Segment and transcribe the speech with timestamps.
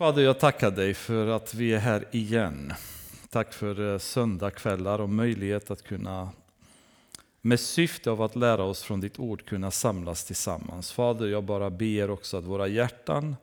[0.00, 2.72] Fader, jag tackar dig för att vi är här igen.
[3.30, 6.30] Tack för eh, söndagskvällar och möjlighet att kunna
[7.40, 10.92] med syfte av att lära oss från ditt ord kunna samlas tillsammans.
[10.92, 13.36] Fader, jag bara ber också att våra hjärtan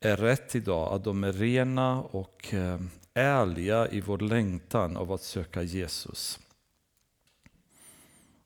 [0.00, 2.80] är rätt idag, att de är rena och eh,
[3.14, 6.40] ärliga i vår längtan av att söka Jesus.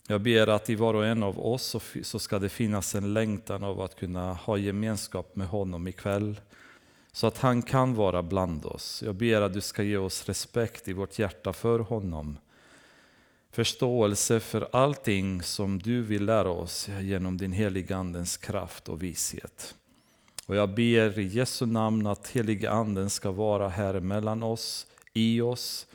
[0.09, 3.65] Jag ber att i var och en av oss så ska det finnas en längtan
[3.65, 6.41] av att kunna ha gemenskap med honom ikväll.
[7.17, 9.03] Så att han kan vara bland oss.
[9.07, 12.39] Jag ber att du ska ge oss respekt i vårt hjärta för honom.
[13.51, 19.75] Förståelse för allting som du vill lära oss genom din heliga Andens kraft och vishet.
[20.47, 25.41] Och jag ber i Jesu namn att heliga Anden ska vara här mellan oss, i
[25.41, 25.87] oss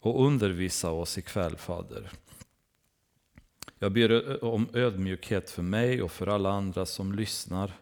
[0.00, 2.10] och undervisa oss ikväll Fader.
[3.78, 7.72] Jag ber om ödmjukhet för mig och för alla andra som lyssnar.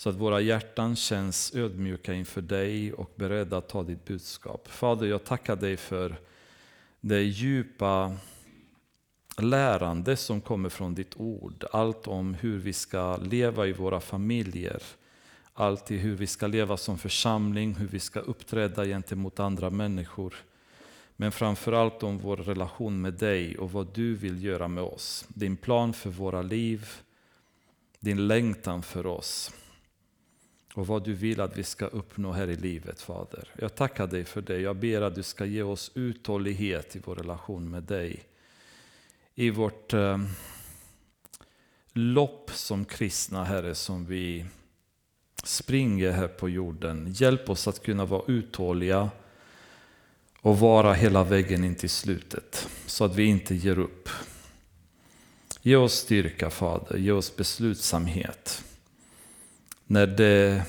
[0.00, 4.68] Så att våra hjärtan känns ödmjuka inför dig och beredda att ta ditt budskap.
[4.68, 6.16] Fader, jag tackar dig för
[7.00, 8.16] det djupa
[9.38, 11.64] lärande som kommer från ditt ord.
[11.72, 14.82] Allt om hur vi ska leva i våra familjer.
[15.52, 20.34] Allt i hur vi ska leva som församling, hur vi ska uppträda gentemot andra människor.
[21.16, 25.24] Men framförallt om vår relation med dig och vad du vill göra med oss.
[25.28, 26.88] Din plan för våra liv,
[27.98, 29.52] din längtan för oss
[30.74, 33.48] och vad du vill att vi ska uppnå här i livet, Fader.
[33.58, 34.60] Jag tackar dig för det.
[34.60, 38.24] Jag ber att du ska ge oss uthållighet i vår relation med dig.
[39.34, 40.18] I vårt eh,
[41.92, 44.46] lopp som kristna, Herre, som vi
[45.44, 47.12] springer här på jorden.
[47.16, 49.10] Hjälp oss att kunna vara uthålliga
[50.40, 54.08] och vara hela vägen in till slutet, så att vi inte ger upp.
[55.62, 56.96] Ge oss styrka, Fader.
[56.96, 58.64] Ge oss beslutsamhet.
[59.90, 60.62] När det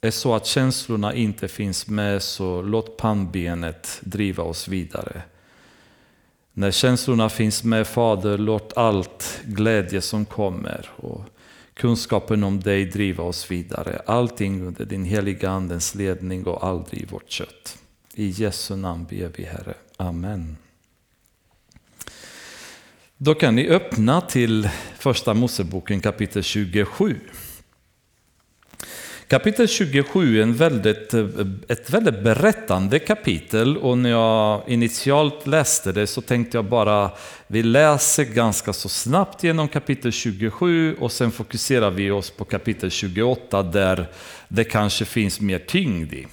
[0.00, 5.22] är så att känslorna inte finns med, så låt pannbenet driva oss vidare.
[6.52, 11.24] När känslorna finns med, Fader, låt allt glädje som kommer och
[11.74, 14.02] kunskapen om dig driva oss vidare.
[14.06, 17.78] Allting under din heliga Andens ledning och aldrig i vårt kött.
[18.14, 19.74] I Jesu namn ber vi, Herre.
[19.96, 20.56] Amen.
[23.16, 24.68] Då kan ni öppna till
[24.98, 27.20] Första Moseboken kapitel 27.
[29.28, 31.26] Kapitel 27 är en väldigt, eh,
[31.68, 37.10] ett väldigt berättande kapitel och när jag initialt läste det så tänkte jag bara
[37.46, 42.90] vi läser ganska så snabbt genom kapitel 27 och sen fokuserar vi oss på kapitel
[42.90, 44.06] 28 där
[44.48, 46.26] det kanske finns mer tyngd i.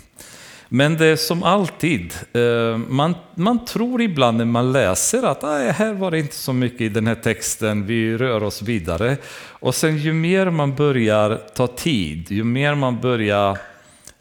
[0.75, 5.43] Men det är som alltid, eh, man, man tror ibland när man läser att
[5.75, 9.17] här var det inte så mycket i den här texten, vi rör oss vidare.
[9.49, 13.57] Och sen ju mer man börjar ta tid, ju mer man börjar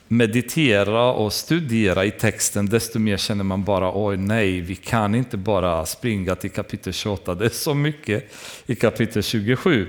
[0.08, 5.36] meditera och studera i texten, desto mer känner man bara oj nej, vi kan inte
[5.36, 8.32] bara springa till kapitel 28, det är så mycket
[8.66, 9.86] i kapitel 27.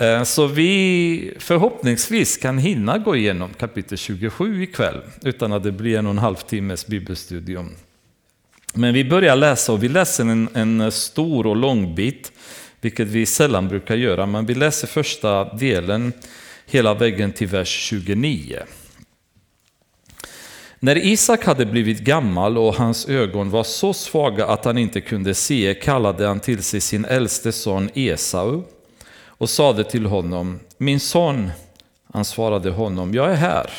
[0.00, 5.98] Eh, så vi förhoppningsvis kan hinna gå igenom kapitel 27 ikväll utan att det blir
[5.98, 7.74] en och en halv timmes bibelstudium.
[8.74, 12.32] Men vi börjar läsa och vi läser en, en stor och lång bit,
[12.80, 16.12] vilket vi sällan brukar göra, men vi läser första delen
[16.66, 18.58] hela vägen till vers 29.
[20.80, 25.34] När Isak hade blivit gammal och hans ögon var så svaga att han inte kunde
[25.34, 28.62] se kallade han till sig sin äldste son Esau
[29.38, 31.50] och sade till honom, min son,
[32.12, 33.70] han svarade honom, jag är här.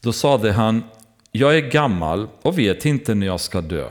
[0.00, 0.84] Då sade han,
[1.32, 3.88] jag är gammal och vet inte när jag ska dö.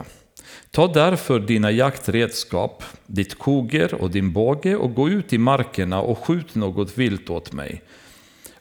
[0.72, 6.18] Ta därför dina jaktredskap, ditt koger och din båge och gå ut i markerna och
[6.18, 7.82] skjut något vilt åt mig.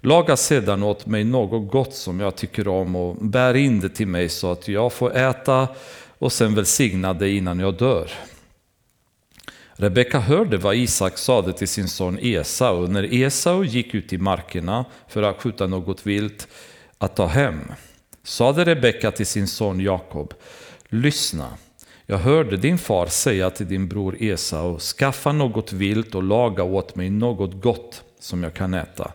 [0.00, 4.06] Laga sedan åt mig något gott som jag tycker om och bär in det till
[4.06, 5.68] mig så att jag får äta
[6.18, 8.10] och sen välsigna det innan jag dör.
[9.80, 14.84] Rebecka hörde vad Isak sade till sin son Esau när Esau gick ut i markerna
[15.08, 16.48] för att skjuta något vilt
[16.98, 17.60] att ta hem.
[18.22, 20.34] Sade Rebecka till sin son Jakob,
[20.88, 21.48] lyssna,
[22.06, 26.96] jag hörde din far säga till din bror Esau, skaffa något vilt och laga åt
[26.96, 29.12] mig något gott som jag kan äta.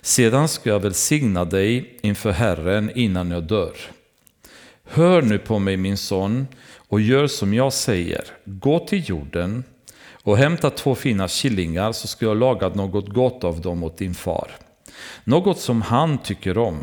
[0.00, 3.76] Sedan ska jag välsigna dig inför Herren innan jag dör.
[4.84, 6.46] Hör nu på mig min son
[6.88, 8.24] och gör som jag säger.
[8.44, 9.64] Gå till jorden
[10.26, 14.14] och hämta två fina killingar så ska jag laga något gott av dem åt din
[14.14, 14.50] far.
[15.24, 16.78] Något som han tycker om.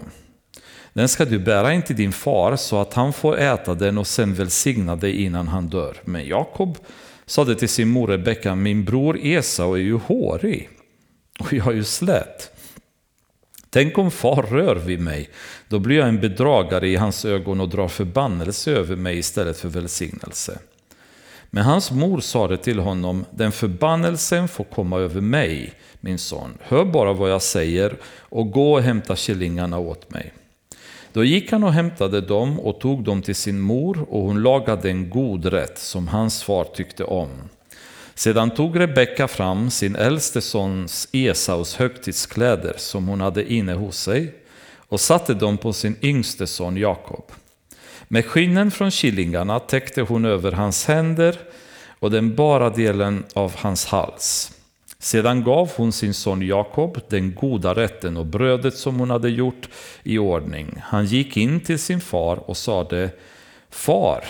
[0.93, 4.07] Den ska du bära in till din far så att han får äta den och
[4.07, 5.97] sen välsigna dig innan han dör.
[6.05, 6.77] Men Jakob
[7.25, 10.69] sade till sin mor Rebecka, min bror Esau är ju hårig
[11.39, 12.51] och jag är ju slät.
[13.69, 15.29] Tänk om far rör vid mig,
[15.67, 19.69] då blir jag en bedragare i hans ögon och drar förbannelse över mig istället för
[19.69, 20.59] välsignelse.
[21.55, 26.57] Men hans mor sade till honom, den förbannelsen får komma över mig, min son.
[26.61, 30.33] Hör bara vad jag säger och gå och hämta killingarna åt mig.
[31.13, 34.89] Då gick han och hämtade dem och tog dem till sin mor och hon lagade
[34.89, 37.29] en god rätt som hans far tyckte om.
[38.15, 44.33] Sedan tog Rebecka fram sin äldste sons Esaus högtidskläder som hon hade inne hos sig
[44.75, 47.31] och satte dem på sin yngste son Jakob.
[48.13, 51.39] Med skinnen från killingarna täckte hon över hans händer
[51.99, 54.51] och den bara delen av hans hals.
[54.99, 59.69] Sedan gav hon sin son Jakob den goda rätten och brödet som hon hade gjort
[60.03, 60.75] i ordning.
[60.81, 63.09] Han gick in till sin far och sade
[63.69, 64.23] Far,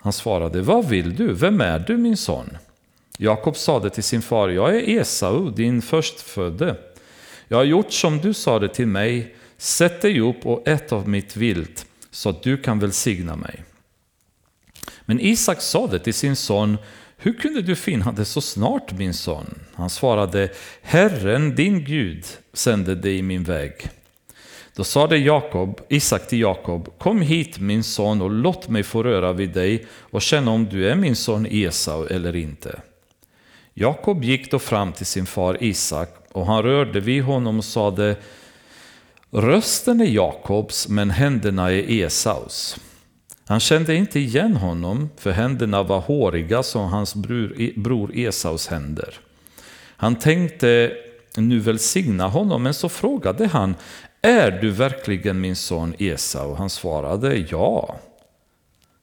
[0.00, 1.32] han svarade, vad vill du?
[1.32, 2.56] Vem är du min son?
[3.18, 6.76] Jakob sade till sin far, jag är Esau, din förstfödde.
[7.48, 11.36] Jag har gjort som du sade till mig, sätt dig upp och ät av mitt
[11.36, 13.64] vilt så att du kan välsigna mig.
[15.04, 16.78] Men Isak sade till sin son,
[17.16, 19.54] hur kunde du finna det så snart min son?
[19.74, 20.48] Han svarade,
[20.82, 23.72] Herren din Gud sände dig i min väg.
[24.76, 29.32] Då sade Jakob, Isak till Jakob, kom hit min son och låt mig få röra
[29.32, 32.80] vid dig och känna om du är min son Esau eller inte.
[33.74, 38.16] Jakob gick då fram till sin far Isak och han rörde vid honom och sade,
[39.34, 42.76] rösten är Jakobs men händerna är Esaus.
[43.46, 47.14] Han kände inte igen honom, för händerna var håriga som hans
[47.56, 49.14] e- bror Esaus händer.
[49.96, 50.92] Han tänkte
[51.36, 53.74] nu välsigna honom, men så frågade han,
[54.22, 56.54] är du verkligen min son Esau?
[56.54, 57.96] Han svarade ja.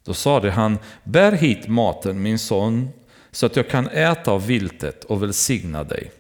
[0.04, 2.90] Då sade han, bär hit maten min son,
[3.32, 6.12] så att jag kan äta av viltet och välsigna dig.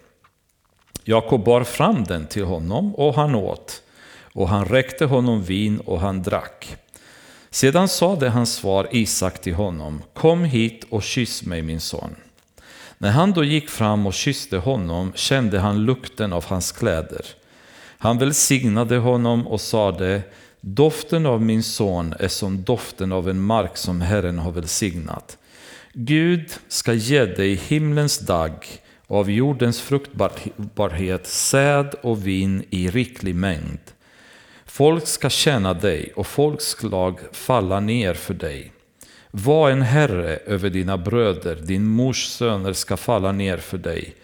[1.04, 3.82] Jakob bar fram den till honom och han åt,
[4.34, 6.78] och han räckte honom vin och han drack.
[7.50, 12.16] Sedan sade hans svar Isak till honom, kom hit och kyss mig min son.
[12.98, 17.26] När han då gick fram och kysste honom kände han lukten av hans kläder.
[17.98, 20.22] Han välsignade honom och sade,
[20.62, 25.38] doften av min son är som doften av en mark som Herren har välsignat.
[25.94, 28.66] Gud ska ge dig himlens dag
[29.08, 33.80] av jordens fruktbarhet, säd och vin i riklig mängd.
[34.82, 38.72] Folk ska tjäna dig och folkslag falla ner för dig.
[39.32, 44.16] Var en herre över dina bröder, din mors söner ska falla ner för dig.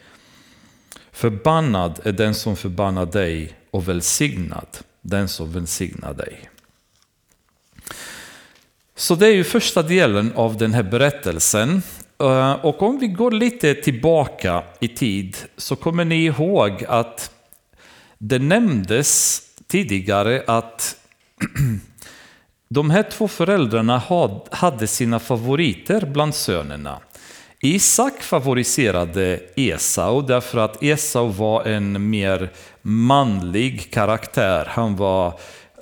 [1.11, 4.67] Förbannad är den som förbannar dig och välsignad
[5.01, 6.49] den som välsignar dig.
[8.95, 11.81] Så det är ju första delen av den här berättelsen.
[12.19, 17.31] Eh, och om vi går lite tillbaka i tid så kommer ni ihåg att
[18.17, 20.95] det nämndes tidigare att
[22.69, 24.01] de här två föräldrarna
[24.51, 26.99] hade sina favoriter bland sönerna.
[27.61, 34.65] Isak favoriserade Esau därför att Esau var en mer manlig karaktär.
[34.69, 35.27] Han var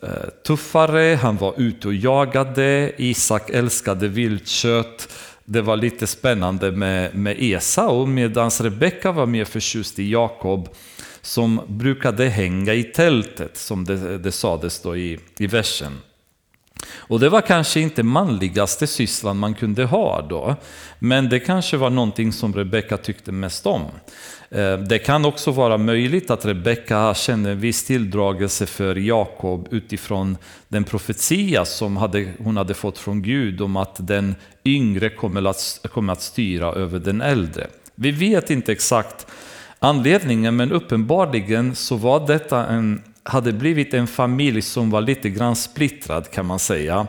[0.04, 0.10] eh,
[0.48, 5.10] tuffare, han var ute och jagade, Isak älskade viltkött.
[5.46, 10.70] Det var lite spännande med, med Esau medan Rebecka var mer förtjust i Jakob
[11.26, 15.98] som brukade hänga i tältet, som det, det sades då i, i versen.
[16.94, 20.56] Och det var kanske inte manligaste sysslan man kunde ha då,
[21.00, 23.82] men det kanske var någonting som Rebecka tyckte mest om.
[24.50, 30.38] Eh, det kan också vara möjligt att Rebecka kände en viss tilldragelse för Jakob utifrån
[30.68, 34.36] den profetia som hade, hon hade fått från Gud om att den
[34.66, 37.68] yngre kommer att, kommer att styra över den äldre.
[37.96, 39.28] Vi vet inte exakt
[39.80, 45.56] anledningen, men uppenbarligen så var detta en, hade blivit en familj som var lite grann
[45.56, 47.08] splittrad kan man säga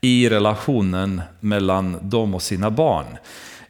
[0.00, 3.06] i relationen mellan dem och sina barn.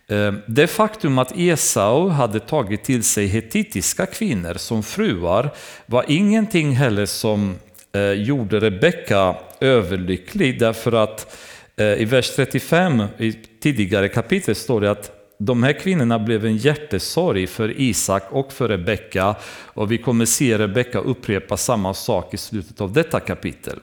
[0.08, 5.50] Ehm, det faktum att Esau hade tagit till sig hetitiska kvinnor som fruar
[5.86, 7.54] var ingenting heller som
[7.92, 11.36] eh, gjorde Rebecka överlycklig därför att
[11.76, 16.56] eh, i vers 35 i tidigare kapitel står det att de här kvinnorna blev en
[16.56, 22.36] hjärtesorg för Isak och för Rebecka och vi kommer se Rebecka upprepa samma sak i
[22.36, 23.80] slutet av detta kapitel.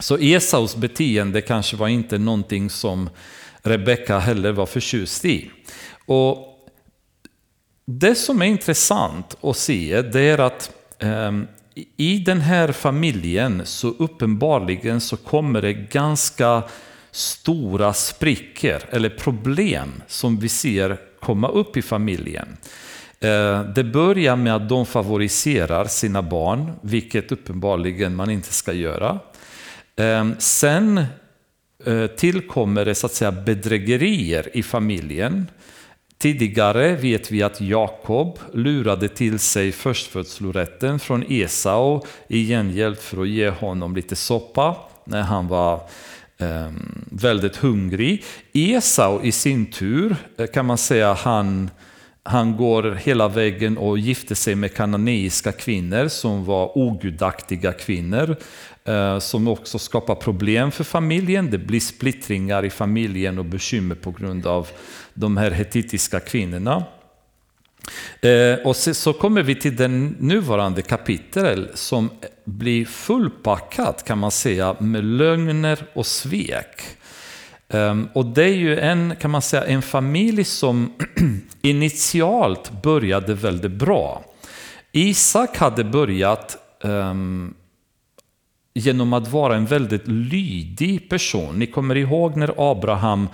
[0.00, 3.10] Så Esaus beteende kanske var inte någonting som
[3.62, 5.50] Rebecka heller var förtjust i.
[6.06, 6.48] Och
[7.84, 11.32] det som är intressant att se det är att eh,
[11.96, 16.62] i den här familjen så uppenbarligen så kommer det ganska
[17.12, 22.56] stora sprickor eller problem som vi ser komma upp i familjen.
[23.20, 29.18] Eh, det börjar med att de favoriserar sina barn, vilket uppenbarligen man inte ska göra.
[29.96, 31.04] Eh, sen
[31.84, 35.46] eh, tillkommer det så att säga bedrägerier i familjen.
[36.18, 43.28] Tidigare vet vi att Jakob lurade till sig förstfödslorätten från Esau i gengäld för att
[43.28, 45.80] ge honom lite soppa när han var
[46.42, 48.24] Ehm, väldigt hungrig.
[48.52, 51.70] Esau i sin tur eh, kan man säga han
[52.24, 58.36] han går hela vägen och gifter sig med kananeiska kvinnor som var ogudaktiga kvinnor.
[58.84, 61.50] Eh, som också skapar problem för familjen.
[61.50, 64.68] Det blir splittringar i familjen och bekymmer på grund av
[65.14, 66.84] de här hetitiska kvinnorna.
[68.20, 72.10] Eh, och så kommer vi till den nuvarande kapitel som
[72.44, 76.82] blir fullpackat kan man säga med lögner och svek.
[77.68, 80.92] Ehm, och det är ju en, kan man säga, en familj som
[81.62, 84.24] initialt började väldigt bra.
[84.92, 87.54] Isak hade börjat um,
[88.74, 91.58] genom att vara en väldigt lydig person.
[91.58, 93.28] Ni kommer ihåg när Abraham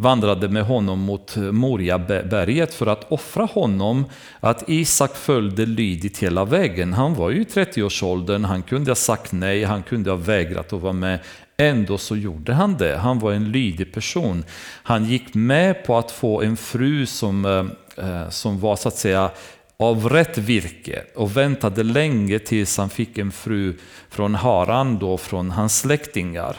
[0.00, 4.04] vandrade med honom mot Moriaberget för att offra honom,
[4.40, 6.92] att Isak följde lydigt hela vägen.
[6.92, 10.80] Han var ju i 30-årsåldern, han kunde ha sagt nej, han kunde ha vägrat att
[10.80, 11.20] vara med.
[11.56, 12.96] Ändå så gjorde han det.
[12.96, 14.44] Han var en lydig person.
[14.82, 18.96] Han gick med på att få en fru som, eh, eh, som var så att
[18.96, 19.30] säga
[19.76, 23.78] av rätt virke och väntade länge tills han fick en fru
[24.10, 26.56] från Haran, då från hans släktingar.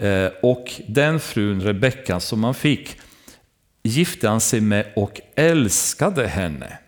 [0.00, 2.96] Eh, och den frun, Rebecka, som han fick
[3.82, 6.78] gifte han sig med och älskade henne.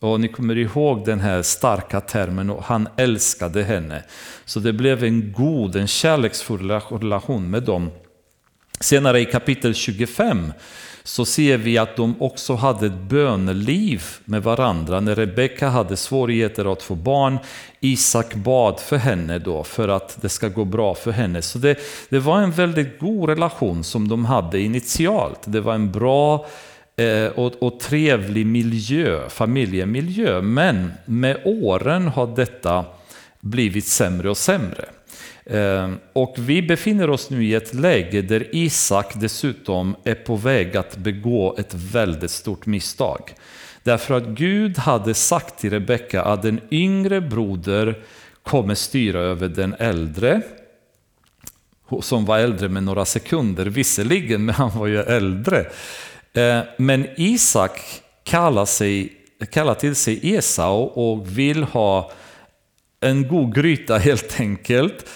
[0.00, 4.02] Och ni kommer ihåg den här starka termen, och han älskade henne.
[4.44, 7.90] Så det blev en god, en kärleksfull relation med dem.
[8.80, 10.52] Senare i kapitel 25
[11.06, 15.00] så ser vi att de också hade ett böneliv med varandra.
[15.00, 17.38] När Rebecka hade svårigheter att få barn,
[17.80, 21.42] Isak bad för henne då för att det ska gå bra för henne.
[21.42, 25.40] Så det, det var en väldigt god relation som de hade initialt.
[25.44, 26.46] Det var en bra
[26.96, 30.42] eh, och, och trevlig miljö, familjemiljö.
[30.42, 32.84] Men med åren har detta
[33.40, 34.84] blivit sämre och sämre.
[35.50, 40.76] Ehm, och vi befinner oss nu i ett läge där Isak dessutom är på väg
[40.76, 43.34] att begå ett väldigt stort misstag.
[43.82, 48.02] Därför att Gud hade sagt till Rebecka att den yngre broder
[48.42, 50.42] kommer styra över den äldre,
[52.00, 55.66] som var äldre med några sekunder visserligen, men han var ju äldre.
[56.34, 57.80] Ehm, men Isak
[58.24, 59.12] kallar, sig,
[59.50, 62.10] kallar till sig Esau och vill ha
[63.00, 65.06] en god gryta helt enkelt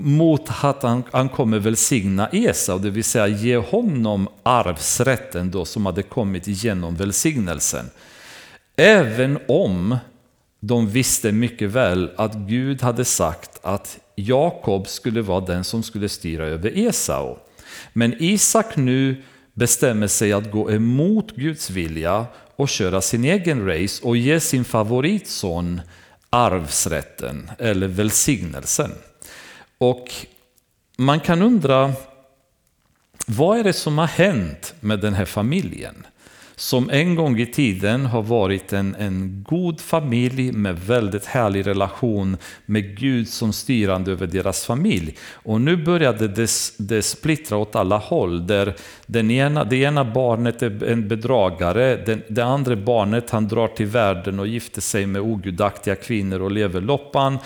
[0.00, 5.86] mot att han, han kommer välsigna Esau, det vill säga ge honom arvsrätten då som
[5.86, 7.90] hade kommit genom välsignelsen.
[8.76, 9.98] Även om
[10.60, 16.08] de visste mycket väl att Gud hade sagt att Jakob skulle vara den som skulle
[16.08, 17.36] styra över Esau.
[17.92, 19.22] Men Isak nu
[19.54, 22.26] bestämmer sig att gå emot Guds vilja
[22.56, 25.80] och köra sin egen race och ge sin favoritson
[26.30, 28.90] arvsrätten eller välsignelsen.
[29.78, 30.08] Och
[30.96, 31.92] man kan undra,
[33.26, 36.06] vad är det som har hänt med den här familjen?
[36.58, 42.36] Som en gång i tiden har varit en, en god familj med väldigt härlig relation
[42.66, 45.16] med Gud som styrande över deras familj.
[45.32, 48.46] Och nu började det, det splittra åt alla håll.
[48.46, 48.74] Där
[49.06, 53.86] den ena, det ena barnet är en bedragare, den, det andra barnet han drar till
[53.86, 57.38] världen och gifter sig med ogudaktiga kvinnor och lever loppan.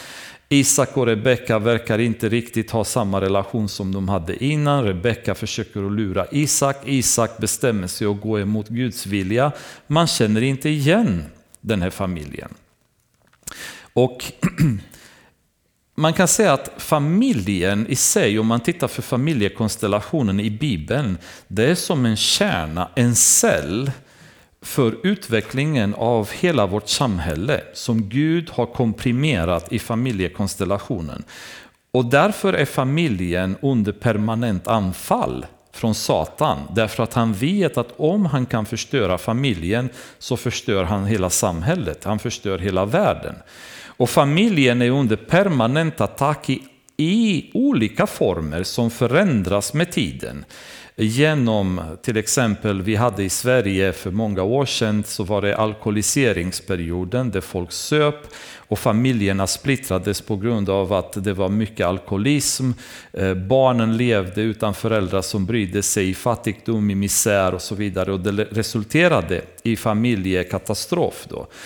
[0.52, 4.84] Isak och Rebecka verkar inte riktigt ha samma relation som de hade innan.
[4.84, 6.76] Rebecka försöker att lura Isak.
[6.84, 9.52] Isak bestämmer sig att gå emot Guds vilja.
[9.86, 11.24] Man känner inte igen
[11.60, 12.54] den här familjen.
[13.92, 14.24] Och
[15.94, 21.64] man kan säga att familjen i sig, om man tittar för familjekonstellationen i Bibeln, det
[21.64, 23.90] är som en kärna, en cell
[24.62, 31.24] för utvecklingen av hela vårt samhälle som Gud har komprimerat i familjekonstellationen.
[31.92, 36.58] Och därför är familjen under permanent anfall från Satan.
[36.74, 39.88] Därför att han vet att om han kan förstöra familjen
[40.18, 43.34] så förstör han hela samhället, han förstör hela världen.
[43.86, 46.62] Och familjen är under permanent attack i
[47.00, 50.44] i olika former som förändras med tiden.
[50.96, 57.30] Genom till exempel, vi hade i Sverige för många år sedan så var det alkoholiseringsperioden
[57.30, 62.70] där folk söp och familjerna splittrades på grund av att det var mycket alkoholism.
[63.12, 68.12] Eh, barnen levde utan föräldrar som brydde sig i fattigdom, i misär och så vidare
[68.12, 71.26] och det resulterade i familjekatastrof.
[71.28, 71.46] Då.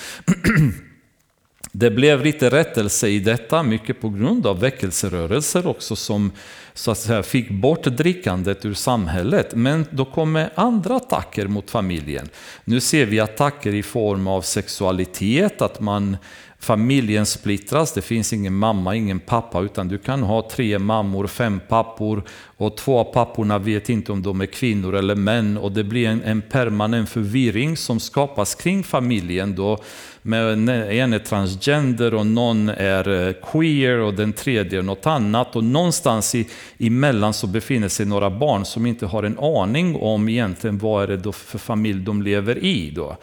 [1.76, 6.32] Det blev lite rättelse i detta, mycket på grund av väckelserörelser också som
[6.74, 9.54] så att säga, fick bort drickandet ur samhället.
[9.54, 12.28] Men då kommer andra attacker mot familjen.
[12.64, 16.16] Nu ser vi attacker i form av sexualitet, att man
[16.58, 21.60] familjen splittras, det finns ingen mamma, ingen pappa, utan du kan ha tre mammor, fem
[21.68, 22.22] pappor
[22.56, 26.08] och två av papporna vet inte om de är kvinnor eller män och det blir
[26.08, 29.78] en, en permanent förvirring som skapas kring familjen då
[30.26, 35.56] men en är transgender och någon är eh, queer och den tredje är något annat
[35.56, 40.28] och någonstans i, emellan så befinner sig några barn som inte har en aning om
[40.28, 42.90] egentligen vad är det då för familj de lever i.
[42.90, 43.16] Då.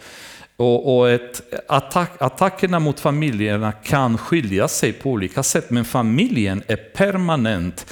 [0.56, 6.62] Och, och ett, attack, attackerna mot familjerna kan skilja sig på olika sätt, men familjen
[6.66, 7.86] är permanent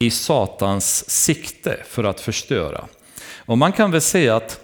[0.00, 2.84] i Satans sikte för att förstöra.
[3.36, 4.63] Och man kan väl säga att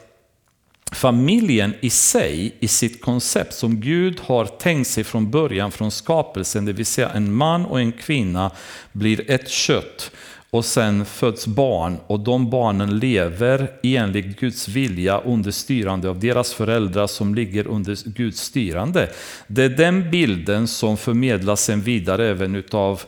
[0.92, 6.64] familjen i sig, i sitt koncept som Gud har tänkt sig från början, från skapelsen,
[6.64, 8.50] det vill säga en man och en kvinna
[8.92, 10.10] blir ett kött
[10.50, 16.52] och sen föds barn och de barnen lever enligt Guds vilja under styrande av deras
[16.52, 19.10] föräldrar som ligger under Guds styrande.
[19.46, 23.02] Det är den bilden som förmedlas sen vidare även utav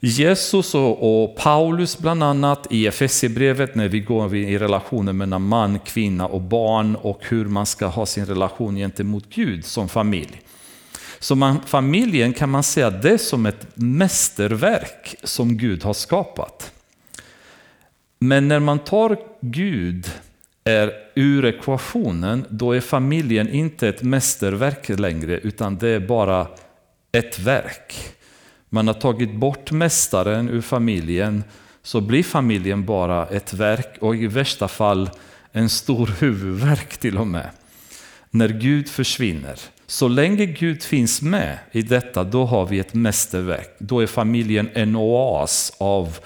[0.00, 5.78] Jesus och, och Paulus bland annat i Efesierbrevet när vi går i relationen mellan man,
[5.78, 10.40] kvinna och barn och hur man ska ha sin relation gentemot Gud som familj.
[11.18, 16.72] Så man, familjen kan man säga det är som ett mästerverk som Gud har skapat.
[18.18, 20.10] Men när man tar Gud
[20.64, 26.46] är ur ekvationen, då är familjen inte ett mästerverk längre, utan det är bara
[27.12, 28.17] ett verk.
[28.68, 31.44] Man har tagit bort mästaren ur familjen,
[31.82, 35.10] så blir familjen bara ett verk och i värsta fall
[35.52, 37.50] en stor huvudvärk till och med.
[38.30, 39.60] När Gud försvinner.
[39.86, 43.76] Så länge Gud finns med i detta, då har vi ett mästerverk.
[43.78, 46.18] Då är familjen en oas av,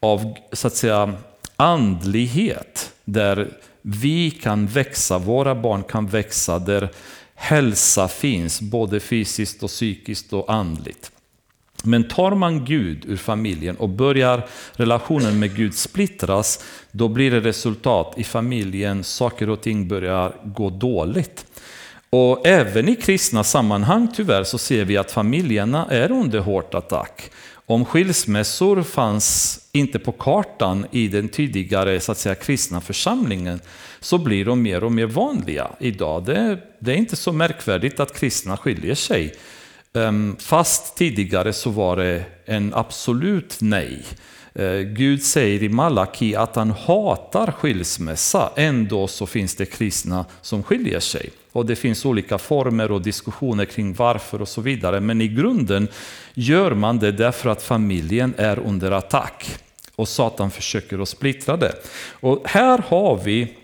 [0.00, 1.14] av så att säga,
[1.56, 2.92] andlighet.
[3.04, 3.48] Där
[3.82, 6.88] vi kan växa, våra barn kan växa, där
[7.34, 11.11] hälsa finns, både fysiskt och psykiskt och andligt.
[11.82, 17.40] Men tar man Gud ur familjen och börjar relationen med Gud splittras, då blir det
[17.40, 21.46] resultat i familjen, saker och ting börjar gå dåligt.
[22.10, 27.30] Och även i kristna sammanhang tyvärr så ser vi att familjerna är under hårt attack.
[27.66, 33.60] Om skilsmässor fanns inte på kartan i den tidigare så att säga, kristna församlingen
[34.00, 36.24] så blir de mer och mer vanliga idag.
[36.24, 39.34] Det, det är inte så märkvärdigt att kristna skiljer sig.
[39.94, 44.04] Ehm, fast tidigare så var det en absolut nej.
[44.54, 50.62] Ehm, Gud säger i Malaki att han hatar skilsmässa, ändå så finns det kristna som
[50.62, 51.30] skiljer sig.
[51.52, 55.00] Och det finns olika former och diskussioner kring varför och så vidare.
[55.00, 55.88] Men i grunden
[56.34, 59.58] gör man det därför att familjen är under attack.
[59.96, 61.72] Och Satan försöker att splittra det.
[62.20, 63.56] Och här har vi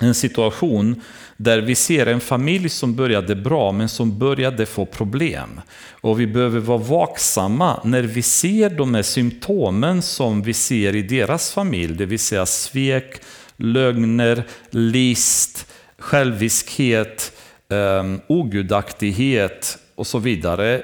[0.00, 1.02] en situation
[1.36, 5.60] där vi ser en familj som började bra men som började få problem.
[5.90, 11.02] Och vi behöver vara vaksamma när vi ser de här symptomen som vi ser i
[11.02, 13.20] deras familj, det vill säga svek,
[13.56, 15.66] lögner, list,
[15.98, 17.32] själviskhet,
[17.68, 20.82] um, ogudaktighet och så vidare.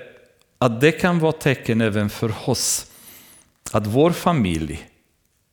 [0.58, 2.86] Att det kan vara tecken även för oss
[3.72, 4.86] att vår familj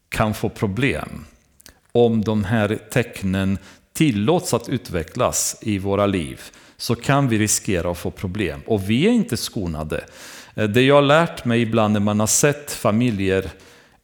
[0.10, 1.26] kan få problem
[1.92, 3.58] om de här tecknen
[3.98, 6.42] tillåts att utvecklas i våra liv
[6.78, 8.62] så kan vi riskera att få problem.
[8.66, 10.04] Och vi är inte skonade.
[10.56, 13.52] Eh, det jag har lärt mig ibland när man har sett familjer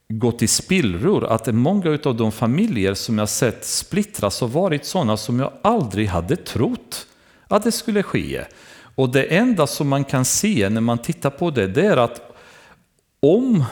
[0.10, 5.18] gå till spillror, att många av de familjer som jag sett splittras har varit sådana
[5.18, 7.08] som jag aldrig hade trott
[7.48, 8.42] att det skulle ske.
[8.96, 12.22] Och det enda som man kan se när man tittar på det, det är att
[13.20, 13.64] om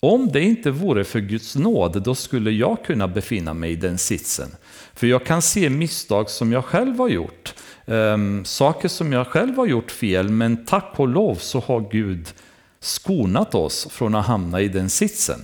[0.00, 3.98] om det inte vore för Guds nåd, då skulle jag kunna befinna mig i den
[3.98, 4.48] sitsen.
[4.96, 7.54] För jag kan se misstag som jag själv har gjort.
[7.86, 12.28] Um, saker som jag själv har gjort fel, men tack och lov så har Gud
[12.80, 15.40] skonat oss från att hamna i den sitsen.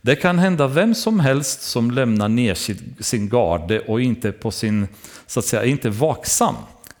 [0.00, 4.50] Det kan hända vem som helst som lämnar ner sin, sin garde och inte på
[4.50, 4.88] sin,
[5.26, 6.54] så att säga, inte vaksam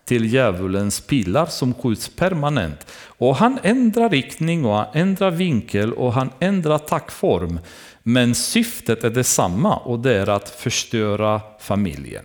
[0.06, 2.86] till djävulens pilar som skjuts permanent.
[3.06, 7.60] Och han ändrar riktning och han ändrar vinkel och han ändrar tackform.
[8.02, 12.24] Men syftet är detsamma och det är att förstöra familjen.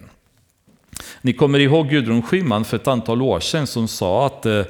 [1.22, 4.64] Ni kommer ihåg Gudrun Schyman för ett antal år sedan som sa att eh,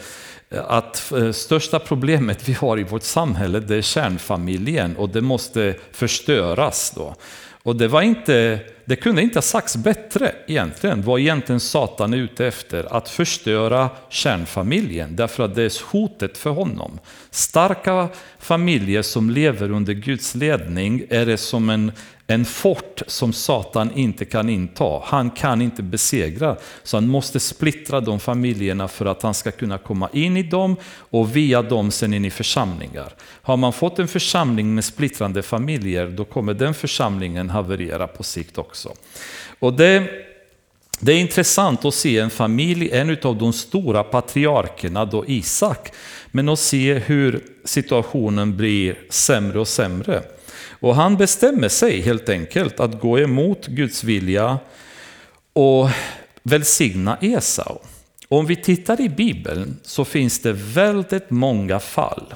[0.58, 5.76] att eh, största problemet vi har i vårt samhälle det är kärnfamiljen och det måste
[5.92, 6.94] förstöras.
[6.96, 7.16] Då.
[7.64, 12.18] Och det, var inte, det kunde inte ha sagts bättre egentligen, vad egentligen Satan är
[12.18, 12.98] ute efter.
[12.98, 17.00] Att förstöra kärnfamiljen, därför att det är hotet för honom.
[17.30, 21.92] Starka familjer som lever under Guds ledning är det som en
[22.32, 25.02] en fort som Satan inte kan inta.
[25.04, 26.58] Han kan inte besegra.
[26.84, 30.76] Så han måste splittra de familjerna för att han ska kunna komma in i dem
[30.94, 33.14] och via dem sen in i församlingar.
[33.42, 38.58] Har man fått en församling med splittrande familjer då kommer den församlingen haverera på sikt
[38.58, 38.94] också.
[39.60, 40.10] Och det,
[41.00, 45.92] det är intressant att se en familj, en av de stora patriarkerna, då Isak,
[46.32, 50.24] men att se hur situationen blir sämre och sämre.
[50.82, 54.60] Och han bestämmer sig helt enkelt att gå emot Guds vilja
[55.54, 55.90] och
[56.44, 57.78] välsigna Esau.
[58.28, 62.34] Om vi tittar i Bibeln så finns det väldigt många fall.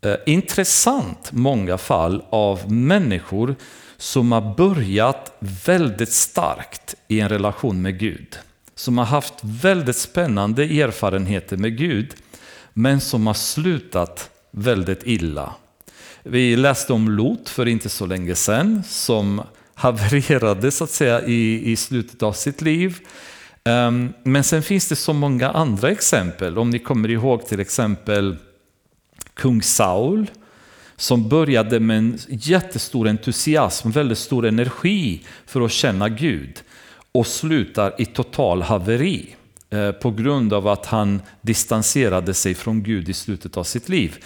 [0.00, 3.56] Eh, intressant många fall av människor
[3.96, 5.32] som har börjat
[5.66, 8.38] väldigt starkt i en relation med Gud.
[8.74, 12.14] Som har haft väldigt spännande erfarenheter med Gud
[12.72, 15.54] men som har slutat väldigt illa
[16.22, 19.42] vi läste om Lot för inte så länge sedan som
[19.74, 22.98] havererade så att säga i, i slutet av sitt liv.
[23.64, 26.58] Um, men sen finns det så många andra exempel.
[26.58, 28.36] Om ni kommer ihåg till exempel
[29.34, 30.30] kung Saul
[30.96, 36.62] som började med en jättestor entusiasm, väldigt stor energi för att känna Gud
[37.12, 39.36] och slutar i total haveri
[39.70, 44.18] eh, på grund av att han distanserade sig från Gud i slutet av sitt liv.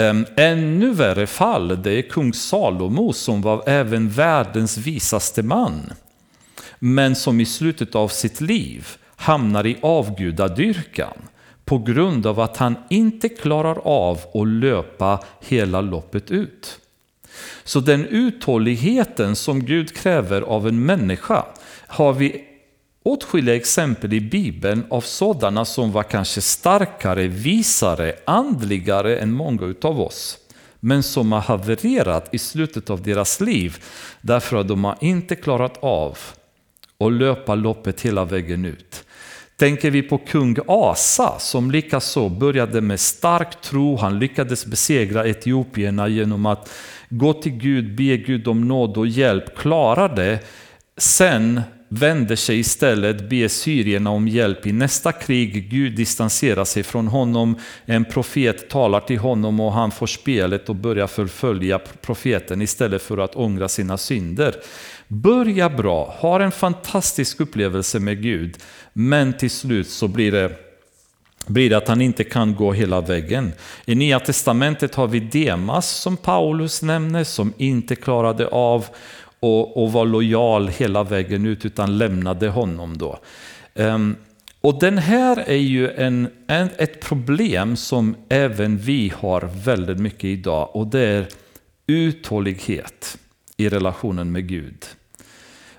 [0.00, 5.92] Ehm, ännu värre fall, det är kung Salomo som var även världens visaste man.
[6.78, 11.16] Men som i slutet av sitt liv hamnar i avgudadyrkan
[11.64, 16.78] på grund av att han inte klarar av att löpa hela loppet ut.
[17.64, 21.44] Så den uthålligheten som Gud kräver av en människa
[21.86, 22.45] har vi
[23.06, 30.00] åtskilliga exempel i Bibeln av sådana som var kanske starkare, visare, andligare än många av
[30.00, 30.38] oss.
[30.80, 33.76] Men som har havererat i slutet av deras liv
[34.20, 36.18] därför att de har inte klarat av
[36.98, 39.04] att löpa loppet hela vägen ut.
[39.56, 46.08] Tänker vi på kung Asa som likaså började med stark tro, han lyckades besegra etiopierna
[46.08, 46.70] genom att
[47.08, 50.38] gå till Gud, be Gud om nåd och hjälp, klarade
[50.96, 55.70] sen vänder sig istället, ber syrierna om hjälp i nästa krig.
[55.70, 57.58] Gud distanserar sig från honom.
[57.84, 63.18] En profet talar till honom och han får spelet och börjar förfölja profeten istället för
[63.18, 64.54] att ångra sina synder.
[65.08, 68.56] Börja bra, har en fantastisk upplevelse med Gud,
[68.92, 70.62] men till slut så blir det
[71.46, 73.52] blir det att han inte kan gå hela vägen.
[73.84, 78.86] I Nya Testamentet har vi Demas som Paulus nämner som inte klarade av
[79.40, 83.18] och, och var lojal hela vägen ut utan lämnade honom då.
[83.74, 84.16] Um,
[84.60, 90.24] och den här är ju en, en, ett problem som även vi har väldigt mycket
[90.24, 91.28] idag och det är
[91.86, 93.18] uthållighet
[93.56, 94.84] i relationen med Gud.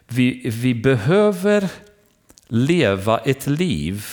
[0.07, 1.69] Vi, vi behöver
[2.47, 4.05] leva ett liv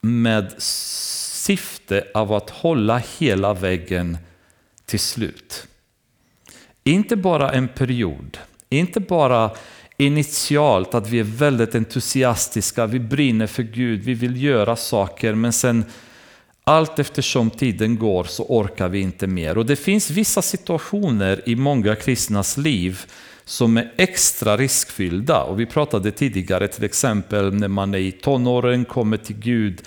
[0.00, 4.18] med syfte av att hålla hela vägen
[4.86, 5.66] till slut.
[6.84, 9.50] Inte bara en period, inte bara
[9.96, 15.52] initialt att vi är väldigt entusiastiska, vi brinner för Gud, vi vill göra saker men
[15.52, 15.84] sen
[16.64, 19.58] allt eftersom tiden går så orkar vi inte mer.
[19.58, 23.00] Och det finns vissa situationer i många kristnas liv
[23.44, 25.42] som är extra riskfyllda.
[25.42, 29.82] Och vi pratade tidigare till exempel när man är i tonåren, kommer till Gud,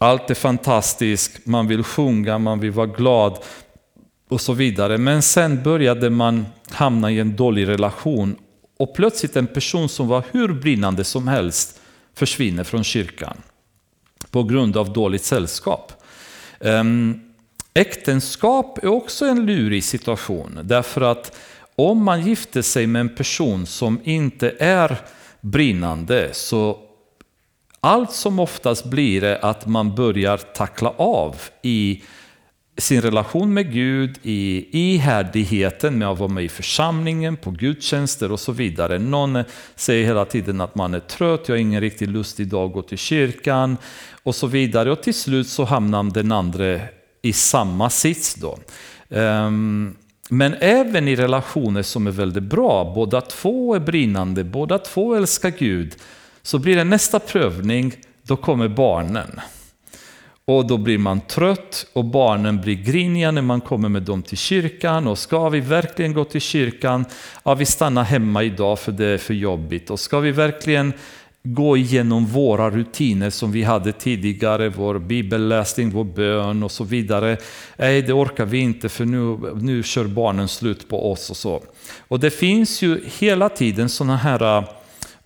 [0.00, 3.38] allt är fantastiskt, man vill sjunga, man vill vara glad,
[4.32, 4.98] och så vidare.
[4.98, 8.36] Men sen började man hamna i en dålig relation
[8.78, 11.80] och plötsligt en person som var hur brinnande som helst
[12.14, 13.36] försvinner från kyrkan
[14.30, 15.92] på grund av dåligt sällskap.
[16.60, 17.20] Ehm,
[17.74, 21.36] äktenskap är också en lurig situation därför att
[21.76, 24.96] om man gifter sig med en person som inte är
[25.40, 26.78] brinnande så
[27.80, 32.02] allt som oftast blir det att man börjar tackla av i
[32.76, 38.40] sin relation med Gud, i ihärdigheten med att vara med i församlingen, på gudstjänster och
[38.40, 38.98] så vidare.
[38.98, 39.44] Någon
[39.76, 42.82] säger hela tiden att man är trött, jag har ingen riktig lust idag att gå
[42.82, 43.76] till kyrkan
[44.22, 44.92] och så vidare.
[44.92, 46.80] Och till slut så hamnar den andra
[47.22, 48.58] i samma sits då.
[49.10, 49.96] Ehm,
[50.28, 55.52] men även i relationer som är väldigt bra, båda två är brinnande, båda två älskar
[55.58, 55.94] Gud,
[56.42, 59.40] så blir det nästa prövning, då kommer barnen.
[60.44, 64.38] Och då blir man trött och barnen blir griniga när man kommer med dem till
[64.38, 65.06] kyrkan.
[65.06, 67.04] Och ska vi verkligen gå till kyrkan?
[67.44, 69.90] Ja, vi stannar hemma idag för det är för jobbigt.
[69.90, 70.92] Och ska vi verkligen
[71.44, 77.36] gå igenom våra rutiner som vi hade tidigare, vår bibelläsning, vår bön och så vidare.
[77.76, 81.62] Nej, det orkar vi inte för nu, nu kör barnen slut på oss och så.
[82.08, 84.64] Och det finns ju hela tiden sådana här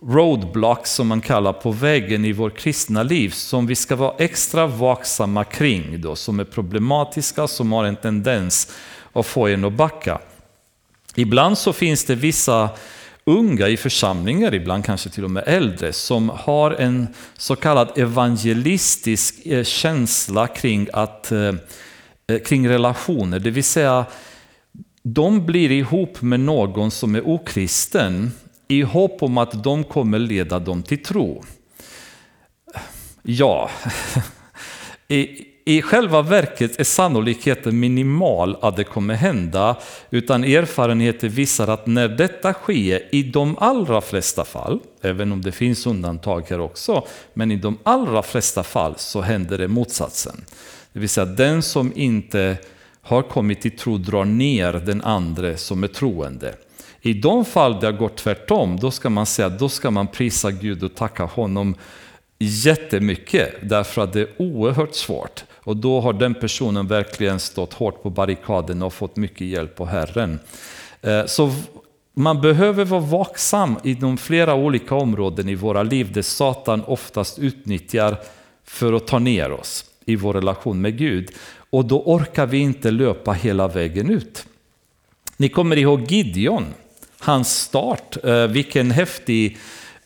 [0.09, 4.67] roadblocks som man kallar på vägen i vår kristna liv som vi ska vara extra
[4.67, 8.73] vaksamma kring då, som är problematiska, som har en tendens
[9.13, 10.19] att få en att backa.
[11.15, 12.71] Ibland så finns det vissa
[13.25, 19.47] unga i församlingar, ibland kanske till och med äldre, som har en så kallad evangelistisk
[19.47, 21.55] eh, känsla kring, att, eh,
[22.27, 23.39] eh, kring relationer.
[23.39, 24.05] Det vill säga,
[25.03, 28.33] de blir ihop med någon som är okristen
[28.69, 31.45] i hopp om att de kommer leda dem till tro.
[33.23, 33.71] Ja,
[35.69, 39.77] I själva verket är sannolikheten minimal att det kommer hända,
[40.11, 45.53] utan erfarenheter visar att när detta sker, i de allra flesta fall, även om det
[45.53, 50.45] finns undantag här också, men i de allra flesta fall så händer det motsatsen.
[50.93, 52.57] Det vill säga den som inte
[53.03, 56.55] har kommit till tro drar ner den andra som är troende.
[57.01, 60.51] I de fall det har gått tvärtom, då ska man säga, då ska man prisa
[60.51, 61.75] Gud och tacka honom
[62.39, 65.45] jättemycket, därför att det är oerhört svårt.
[65.55, 69.87] Och då har den personen verkligen stått hårt på barrikaden och fått mycket hjälp av
[69.87, 70.39] Herren.
[71.03, 71.53] Eh, så
[72.15, 78.17] man behöver vara vaksam inom flera olika områden i våra liv där Satan oftast utnyttjar
[78.65, 81.31] för att ta ner oss i vår relation med Gud.
[81.71, 84.47] Och då orkar vi inte löpa hela vägen ut.
[85.37, 86.65] Ni kommer ihåg Gideon,
[87.27, 89.59] hans start, eh, vilken häftig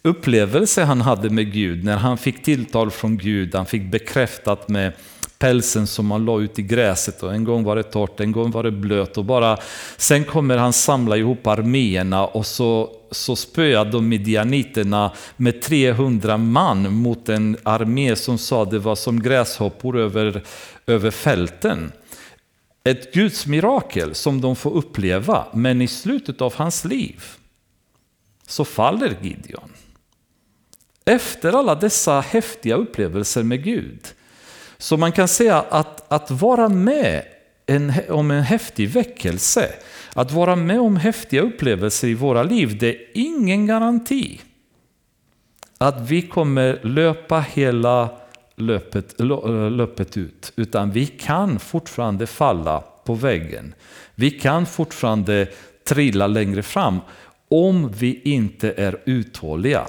[0.03, 4.93] upplevelse han hade med Gud när han fick tilltal från Gud, han fick bekräftat med
[5.39, 8.51] pälsen som han la ut i gräset och en gång var det torrt, en gång
[8.51, 9.57] var det blött och bara
[9.97, 16.93] sen kommer han samla ihop arméerna och så, så spöar de medianiterna med 300 man
[16.93, 20.43] mot en armé som sa det var som gräshoppor över,
[20.87, 21.93] över fälten.
[22.85, 27.25] Ett Guds mirakel som de får uppleva, men i slutet av hans liv
[28.47, 29.71] så faller Gideon.
[31.05, 34.07] Efter alla dessa häftiga upplevelser med Gud
[34.79, 37.25] så man kan säga att, att vara med
[37.67, 39.75] en, om en häftig väckelse,
[40.15, 44.41] att vara med om häftiga upplevelser i våra liv, det är ingen garanti
[45.79, 48.11] att vi kommer löpa hela
[48.61, 53.75] löpet, eh, löpet ut, utan vi kan fortfarande falla på väggen.
[54.15, 55.47] Vi kan fortfarande
[55.89, 57.01] trilla längre fram
[57.49, 59.87] om vi inte är uthålliga.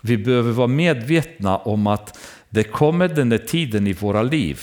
[0.00, 4.60] Vi behöver vara medvetna om att det kommer den där tiden i våra liv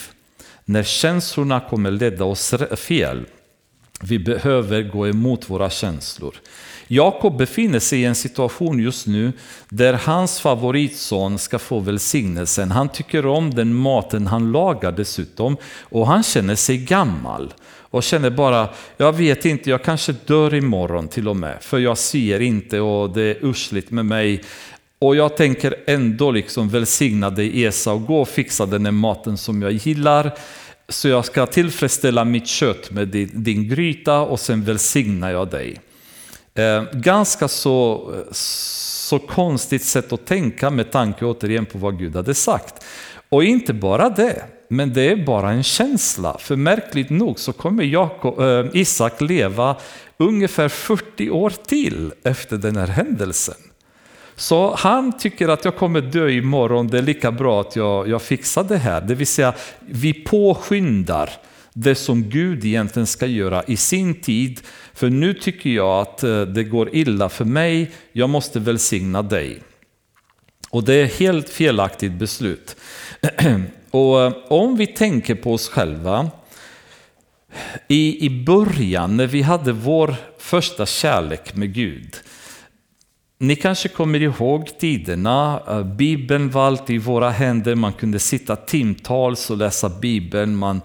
[0.65, 3.25] när känslorna kommer leda oss fel.
[4.01, 6.36] Vi behöver gå emot våra känslor.
[6.87, 9.33] Jakob befinner sig i en situation just nu
[9.69, 12.71] där hans favoritson ska få välsignelsen.
[12.71, 17.53] Han tycker om den maten han lagar dessutom och han känner sig gammal
[17.93, 21.97] och känner bara, jag vet inte, jag kanske dör imorgon till och med, för jag
[21.97, 24.43] ser inte och det är usligt med mig.
[24.99, 29.61] Och jag tänker ändå liksom välsigna dig Esau, gå och fixa den här maten som
[29.61, 30.31] jag gillar.
[30.89, 35.79] Så jag ska tillfredsställa mitt kött med din, din gryta och sen välsignar jag dig.
[36.55, 42.15] Eh, ganska så, eh, så konstigt sätt att tänka med tanke återigen på vad Gud
[42.15, 42.85] hade sagt.
[43.29, 46.37] Och inte bara det, men det är bara en känsla.
[46.39, 49.75] För märkligt nog så kommer Jakob, äh, Isak leva
[50.17, 53.55] ungefär 40 år till efter den här händelsen.
[54.35, 58.21] Så han tycker att jag kommer dö imorgon, det är lika bra att jag, jag
[58.21, 59.01] fixar det här.
[59.01, 61.29] Det vill säga, vi påskyndar
[61.73, 64.62] det som Gud egentligen ska göra i sin tid.
[64.93, 69.62] För nu tycker jag att eh, det går illa för mig, jag måste välsigna dig.
[70.69, 72.75] Och det är helt felaktigt beslut.
[73.91, 76.31] Och eh, om vi tänker på oss själva,
[77.88, 82.15] i, i början när vi hade vår första kärlek med Gud,
[83.38, 88.55] ni kanske kommer ihåg tiderna, eh, Bibeln var alltid i våra händer, man kunde sitta
[88.55, 90.81] timtals och läsa Bibeln, man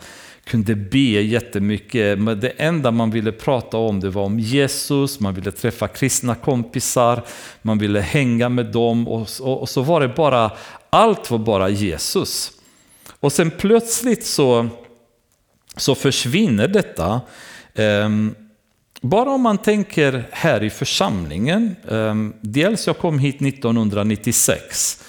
[0.48, 5.34] kunde be jättemycket, men det enda man ville prata om det var om Jesus, man
[5.34, 7.22] ville träffa kristna kompisar,
[7.62, 10.52] man ville hänga med dem och, och, och så var det bara,
[10.90, 12.52] allt var bara Jesus.
[13.20, 14.68] Och sen plötsligt så,
[15.76, 17.20] så försvinner detta.
[17.74, 18.34] Um,
[19.00, 25.04] bara om man tänker här i församlingen, um, dels jag kom hit 1996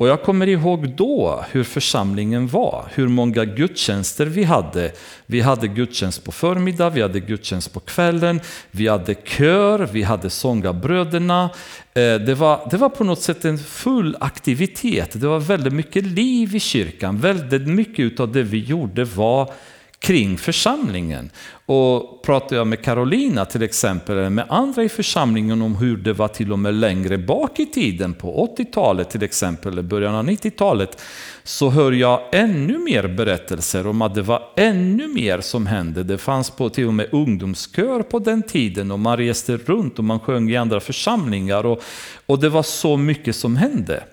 [0.00, 4.92] och jag kommer ihåg då hur församlingen var, hur många gudstjänster vi hade.
[5.26, 10.30] Vi hade gudstjänst på förmiddag, vi hade gudstjänst på kvällen, vi hade kör, vi hade
[10.30, 11.50] sångarbröderna.
[11.94, 16.06] Eh, det var, det var på något sätt en full aktivitet, det var väldigt mycket
[16.06, 17.18] liv i kyrkan.
[17.18, 19.52] Väldigt mycket av det vi gjorde var
[20.00, 21.30] kring församlingen.
[21.66, 26.12] Och pratar jag med Carolina till exempel, eller med andra i församlingen om hur det
[26.12, 30.24] var till och med längre bak i tiden, på 80-talet till exempel, eller början av
[30.24, 31.02] 90-talet,
[31.42, 36.02] så hör jag ännu mer berättelser om att det var ännu mer som hände.
[36.02, 40.04] Det fanns på till och med ungdomskör på den tiden och man reste runt och
[40.04, 41.82] man sjöng i andra församlingar och,
[42.26, 44.04] och det var så mycket som hände.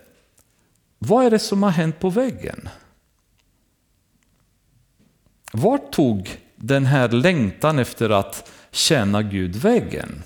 [1.00, 2.70] Vad är det som har hänt på väggen?
[5.52, 10.24] Vart tog den här längtan efter att känna Gud vägen?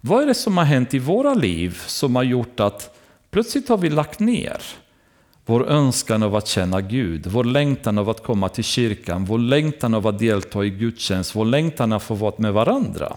[0.00, 2.98] Vad är det som har hänt i våra liv som har gjort att
[3.30, 4.62] plötsligt har vi lagt ner
[5.46, 9.94] vår önskan av att känna Gud, vår längtan av att komma till kyrkan, vår längtan
[9.94, 13.16] av att delta i gudstjänst, vår längtan av att få vara med varandra.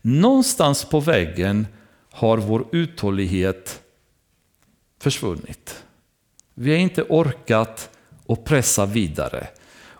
[0.00, 1.66] Någonstans på vägen
[2.10, 3.80] har vår uthållighet
[5.00, 5.84] försvunnit.
[6.54, 7.90] Vi har inte orkat
[8.28, 9.46] att pressa vidare.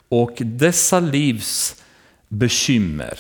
[0.09, 1.83] Och dessa livs
[2.29, 3.19] bekymmer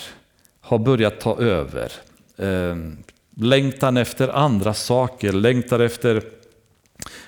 [0.60, 1.92] har börjat ta över.
[2.38, 2.96] Ehm,
[3.36, 6.22] längtan efter andra saker, längtan efter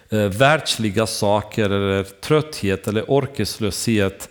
[0.09, 4.29] eh, världsliga saker, eller trötthet eller orkeslöshet.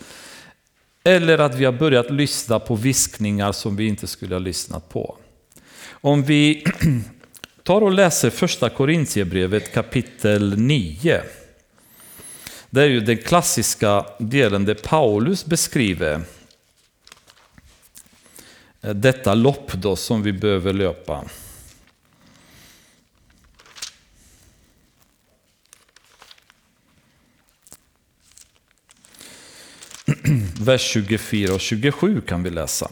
[1.03, 5.17] Eller att vi har börjat lyssna på viskningar som vi inte skulle ha lyssnat på.
[5.89, 6.63] Om vi
[7.63, 11.21] tar och läser första Korintierbrevet kapitel 9
[12.75, 16.21] det är ju den klassiska delen där Paulus beskriver
[18.81, 21.23] eh, detta lopp då som vi behöver löpa.
[30.59, 32.91] Vers 24 och 27 kan vi läsa.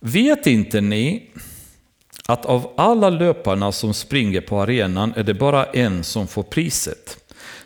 [0.00, 1.30] Vet inte ni
[2.26, 7.21] att av alla löparna som springer på arenan är det bara en som får priset?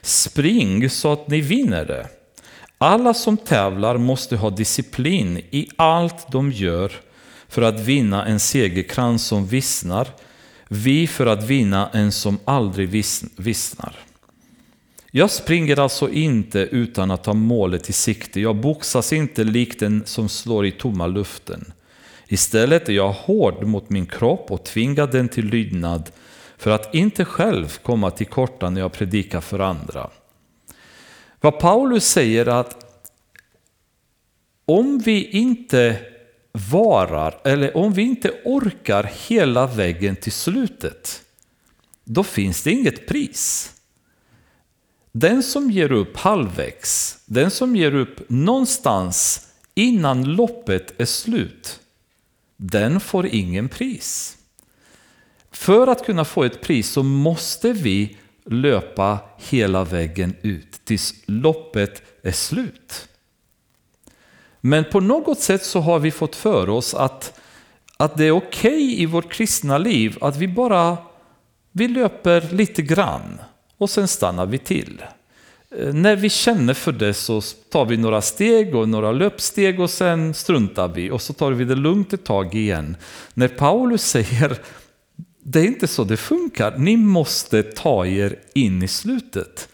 [0.07, 2.07] Spring så att ni vinner det.
[2.79, 6.93] Alla som tävlar måste ha disciplin i allt de gör
[7.49, 10.09] för att vinna en segerkrans som vissnar,
[10.69, 12.89] vi för att vinna en som aldrig
[13.37, 13.97] vissnar.
[15.11, 18.41] Jag springer alltså inte utan att ha målet i sikte.
[18.41, 21.73] Jag boxas inte likt den som slår i tomma luften.
[22.29, 26.11] Istället är jag hård mot min kropp och tvingar den till lydnad
[26.59, 30.11] för att inte själv komma till korta när jag predikar för andra.
[31.41, 32.87] Vad Paulus säger att
[34.65, 35.99] om vi inte
[36.53, 41.23] varar, eller om vi inte orkar hela vägen till slutet,
[42.05, 43.73] då finns det inget pris.
[45.13, 51.81] Den som ger upp halvvägs, den som ger upp någonstans innan loppet är slut,
[52.57, 54.36] den får ingen pris.
[55.57, 62.03] För att kunna få ett pris så måste vi löpa hela vägen ut tills loppet
[62.23, 63.09] är slut.
[64.61, 67.41] Men på något sätt så har vi fått för oss att,
[67.97, 70.97] att det är okej okay i vårt kristna liv att vi bara
[71.73, 73.41] vi löper lite grann
[73.79, 75.03] och sen stannar vi till.
[75.79, 79.91] Eh, när vi känner för det så tar vi några steg och några löpsteg och
[79.91, 82.97] sen struntar vi och så tar vi det lugnt ett tag igen.
[83.35, 84.59] När Paulus säger
[85.49, 86.75] det är inte så det funkar.
[86.79, 89.69] Ni måste ta er in i slutet.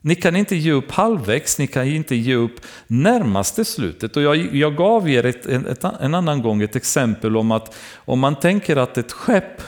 [0.00, 4.16] Ni kan inte ge upp halvvägs, ni kan inte ge upp närmaste slutet.
[4.16, 8.20] Och jag, jag gav er ett, ett, en annan gång ett exempel om att om
[8.20, 9.62] man tänker att ett skepp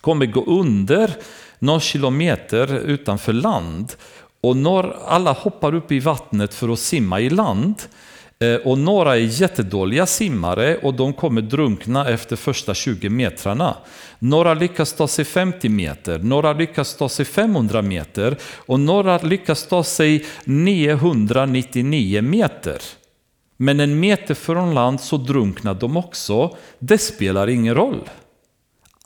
[0.00, 1.16] kommer gå under
[1.58, 3.92] några kilometer utanför land
[4.40, 7.82] och når, alla hoppar upp i vattnet för att simma i land
[8.38, 13.76] Eh, och några är jättedåliga simmare och de kommer drunkna efter första 20 metrarna.
[14.18, 19.66] Några lyckas ta sig 50 meter, några lyckas ta sig 500 meter och några lyckas
[19.66, 22.82] ta sig 999 meter.
[23.56, 26.56] Men en meter från land så drunknar de också.
[26.78, 28.10] Det spelar ingen roll.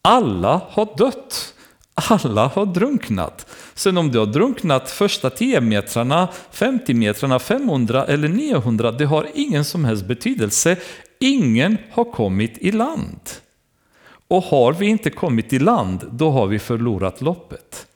[0.03, 1.55] Alla har dött.
[1.95, 3.47] Alla har drunknat.
[3.75, 9.27] Sen om du har drunknat första 10 metrarna, 50 metrarna, 500 eller 900, det har
[9.35, 10.77] ingen som helst betydelse.
[11.21, 13.21] Ingen har kommit i land.
[14.29, 17.87] Och har vi inte kommit i land, då har vi förlorat loppet.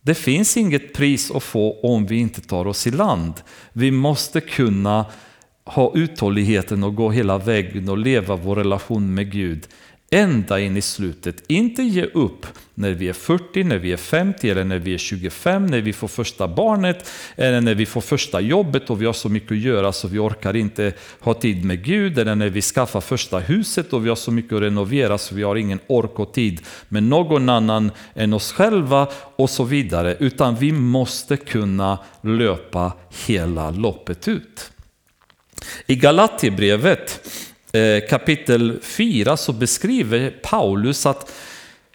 [0.00, 3.34] Det finns inget pris att få om vi inte tar oss i land.
[3.72, 5.06] Vi måste kunna
[5.64, 9.66] ha uthålligheten och gå hela vägen och leva vår relation med Gud
[10.10, 11.42] ända in i slutet.
[11.46, 14.98] Inte ge upp när vi är 40, när vi är 50 eller när vi är
[14.98, 19.12] 25, när vi får första barnet eller när vi får första jobbet och vi har
[19.12, 22.62] så mycket att göra så vi orkar inte ha tid med Gud eller när vi
[22.62, 26.18] skaffar första huset och vi har så mycket att renovera så vi har ingen ork
[26.18, 30.16] och tid med någon annan än oss själva och så vidare.
[30.20, 32.92] Utan vi måste kunna löpa
[33.26, 34.70] hela loppet ut.
[35.86, 37.27] I Galatierbrevet
[37.72, 41.32] Eh, kapitel 4 så beskriver Paulus att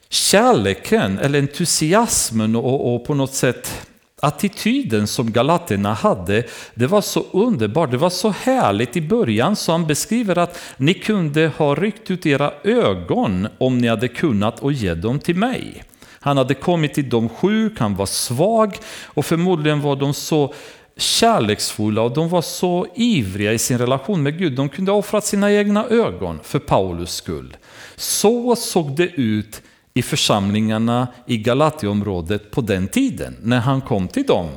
[0.09, 3.87] kärleken eller entusiasmen och, och på något sätt
[4.19, 6.43] attityden som galaterna hade,
[6.73, 10.93] det var så underbart, det var så härligt i början så han beskriver att ni
[10.93, 15.83] kunde ha ryckt ut era ögon om ni hade kunnat och ge dem till mig.
[16.19, 20.53] Han hade kommit till de sjuk, han var svag och förmodligen var de så
[20.97, 24.53] kärleksfulla och de var så ivriga i sin relation med Gud.
[24.53, 27.57] De kunde ha offrat sina egna ögon för Paulus skull.
[27.95, 29.61] Så såg det ut
[29.93, 34.49] i församlingarna i Galatieområdet på den tiden när han kom till dem.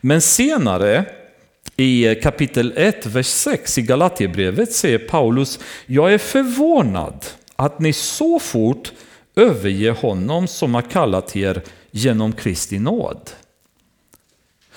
[0.00, 1.04] Men senare
[1.76, 8.38] i kapitel 1, vers 6 i Galatiebrevet säger Paulus, jag är förvånad att ni så
[8.38, 8.92] fort
[9.36, 13.30] överger honom som har kallat er genom Kristi nåd.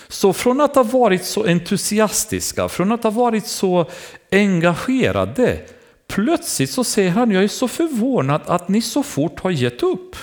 [0.10, 3.86] Så från att ha varit så entusiastiska, från att ha varit så
[4.32, 5.60] engagerade,
[6.08, 10.16] plötsligt så säger han, jag är så förvånad att ni så fort har gett upp.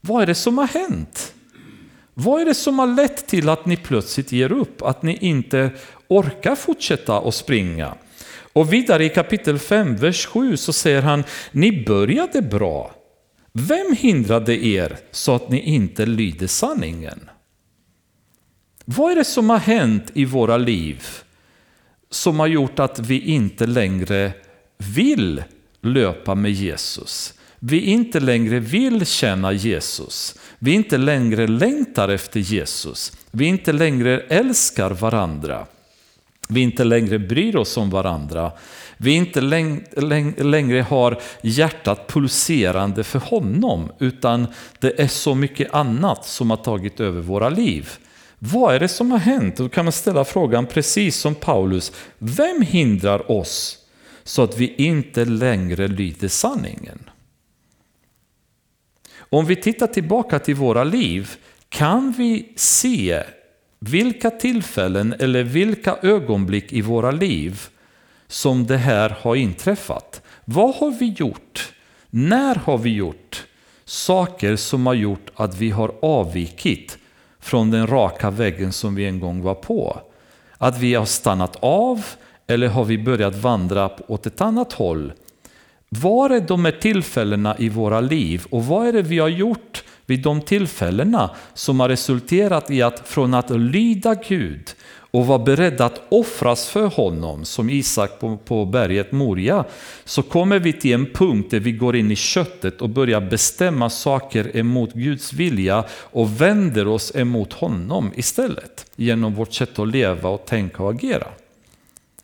[0.00, 1.34] Vad är det som har hänt?
[2.14, 5.70] Vad är det som har lett till att ni plötsligt ger upp, att ni inte
[6.08, 7.94] orkar fortsätta att springa?
[8.52, 12.94] Och vidare i kapitel 5, vers 7 så säger han, ni började bra.
[13.52, 17.30] Vem hindrade er så att ni inte lyder sanningen?
[18.96, 21.06] Vad är det som har hänt i våra liv
[22.10, 24.32] som har gjort att vi inte längre
[24.78, 25.42] vill
[25.80, 27.34] löpa med Jesus?
[27.58, 30.38] Vi inte längre vill känna Jesus.
[30.58, 33.12] Vi inte längre längtar efter Jesus.
[33.30, 35.66] Vi inte längre älskar varandra.
[36.48, 38.52] Vi inte längre bryr oss om varandra.
[38.96, 44.46] Vi inte längre har hjärtat pulserande för honom, utan
[44.78, 47.98] det är så mycket annat som har tagit över våra liv.
[48.42, 49.56] Vad är det som har hänt?
[49.56, 51.92] Då kan man ställa frågan precis som Paulus.
[52.18, 53.78] Vem hindrar oss
[54.24, 57.10] så att vi inte längre lyder sanningen?
[59.16, 61.30] Om vi tittar tillbaka till våra liv
[61.68, 63.22] kan vi se
[63.78, 67.60] vilka tillfällen eller vilka ögonblick i våra liv
[68.26, 70.22] som det här har inträffat.
[70.44, 71.72] Vad har vi gjort?
[72.10, 73.46] När har vi gjort
[73.84, 76.98] saker som har gjort att vi har avvikit
[77.50, 80.00] från den raka väggen som vi en gång var på.
[80.58, 82.04] Att vi har stannat av
[82.46, 85.12] eller har vi börjat vandra åt ett annat håll?
[85.88, 89.84] Var är de här tillfällena i våra liv och vad är det vi har gjort
[90.06, 94.70] vid de tillfällena som har resulterat i att från att lyda Gud
[95.10, 99.64] och var beredda att offras för honom, som Isak på, på berget Moria,
[100.04, 103.90] så kommer vi till en punkt där vi går in i köttet och börjar bestämma
[103.90, 110.28] saker emot Guds vilja och vänder oss emot honom istället genom vårt sätt att leva
[110.28, 111.26] och tänka och agera.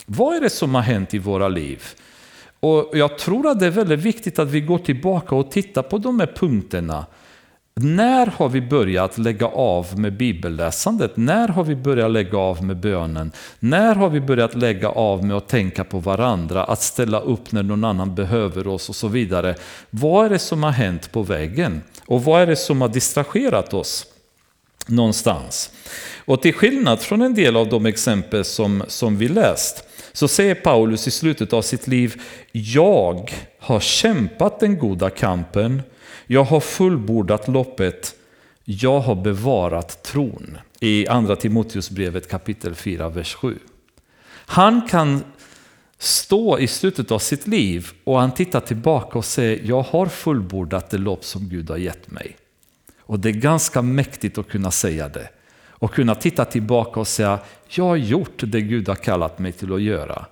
[0.06, 1.82] Vad är det som har hänt i våra liv?
[2.60, 5.98] Och Jag tror att det är väldigt viktigt att vi går tillbaka och tittar på
[5.98, 7.06] de här punkterna
[7.80, 11.16] när har vi börjat lägga av med bibelläsandet?
[11.16, 13.32] När har vi börjat lägga av med bönen?
[13.58, 17.62] När har vi börjat lägga av med att tänka på varandra, att ställa upp när
[17.62, 19.54] någon annan behöver oss och så vidare?
[19.90, 21.82] Vad är det som har hänt på vägen?
[22.06, 24.06] Och vad är det som har distraherat oss
[24.86, 25.70] någonstans?
[26.24, 30.54] Och till skillnad från en del av de exempel som, som vi läst så säger
[30.54, 32.22] Paulus i slutet av sitt liv,
[32.52, 35.82] jag har kämpat den goda kampen,
[36.26, 38.14] jag har fullbordat loppet,
[38.64, 40.58] jag har bevarat tron.
[40.80, 43.58] I andra Timoteusbrevet kapitel 4, vers 7.
[44.28, 45.24] Han kan
[45.98, 50.90] stå i slutet av sitt liv och han tittar tillbaka och säger, jag har fullbordat
[50.90, 52.36] det lopp som Gud har gett mig.
[53.00, 55.28] Och det är ganska mäktigt att kunna säga det.
[55.78, 59.72] Och kunna titta tillbaka och säga, jag har gjort det Gud har kallat mig till
[59.72, 60.26] att göra.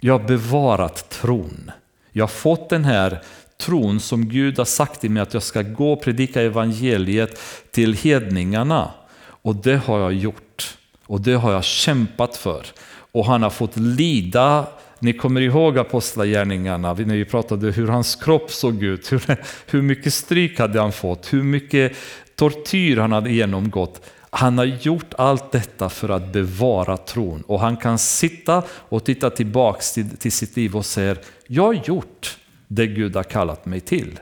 [0.00, 1.70] Jag har bevarat tron.
[2.12, 3.22] Jag har fått den här
[3.58, 7.40] tron som Gud har sagt till mig att jag ska gå och predika evangeliet
[7.70, 8.90] till hedningarna.
[9.20, 10.76] Och det har jag gjort.
[11.06, 12.66] Och det har jag kämpat för.
[13.12, 14.66] Och han har fått lida
[15.00, 19.36] ni kommer ihåg apostlagärningarna, när vi pratade hur hans kropp såg ut, hur,
[19.66, 21.92] hur mycket stryk hade han fått, hur mycket
[22.34, 24.00] tortyr han hade genomgått.
[24.30, 29.30] Han har gjort allt detta för att bevara tron och han kan sitta och titta
[29.30, 32.38] tillbaks till, till sitt liv och säga, jag har gjort
[32.68, 34.18] det Gud har kallat mig till.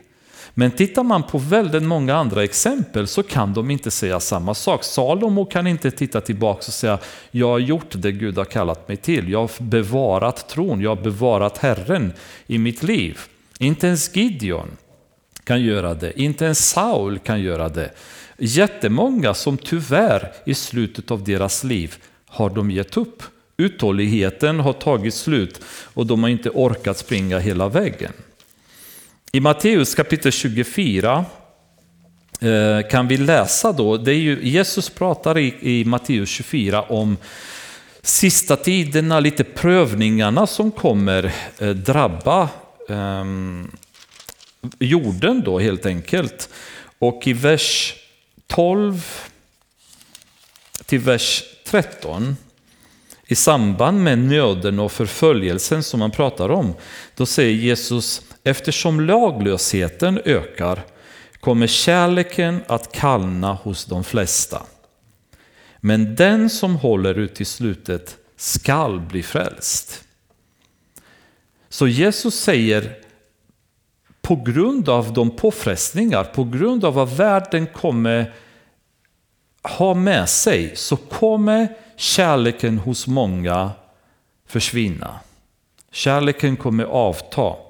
[0.59, 4.85] Men tittar man på väldigt många andra exempel så kan de inte säga samma sak.
[4.85, 6.99] Salomo kan inte titta tillbaka och säga
[7.31, 9.31] jag har gjort det Gud har kallat mig till.
[9.31, 12.13] Jag har bevarat tron, jag har bevarat Herren
[12.47, 13.19] i mitt liv.
[13.59, 14.69] Inte ens Gideon
[15.45, 17.91] kan göra det, inte ens Saul kan göra det.
[18.39, 21.95] Jättemånga som tyvärr i slutet av deras liv
[22.27, 23.23] har de gett upp.
[23.57, 28.13] Uthålligheten har tagit slut och de har inte orkat springa hela vägen.
[29.37, 31.25] I Matteus kapitel 24
[32.41, 37.17] eh, kan vi läsa då, det är ju, Jesus pratar i, i Matteus 24 om
[38.03, 42.49] sista tiderna, lite prövningarna som kommer eh, drabba
[42.89, 43.25] eh,
[44.79, 46.49] jorden då helt enkelt.
[46.99, 47.95] Och i vers
[48.47, 49.07] 12
[50.87, 52.37] till vers 13
[53.27, 56.75] i samband med nöden och förföljelsen som man pratar om,
[57.17, 60.83] då säger Jesus Eftersom laglösheten ökar
[61.41, 64.63] kommer kärleken att kallna hos de flesta.
[65.81, 70.05] Men den som håller ut till slutet skall bli frälst.
[71.69, 72.99] Så Jesus säger
[74.23, 78.35] på grund av de påfrestningar, på grund av vad världen kommer
[79.63, 83.71] ha med sig så kommer kärleken hos många
[84.47, 85.21] försvinna.
[85.91, 87.66] Kärleken kommer avta.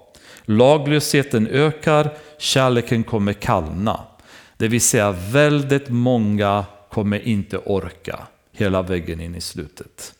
[0.48, 4.06] Laglösheten ökar, kärleken kommer kallna.
[4.56, 10.14] Det vill säga väldigt många kommer inte orka hela vägen in i slutet.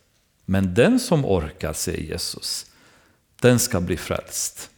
[0.45, 2.67] Men den som orkar, säger Jesus,
[3.41, 4.71] den ska bli frälst.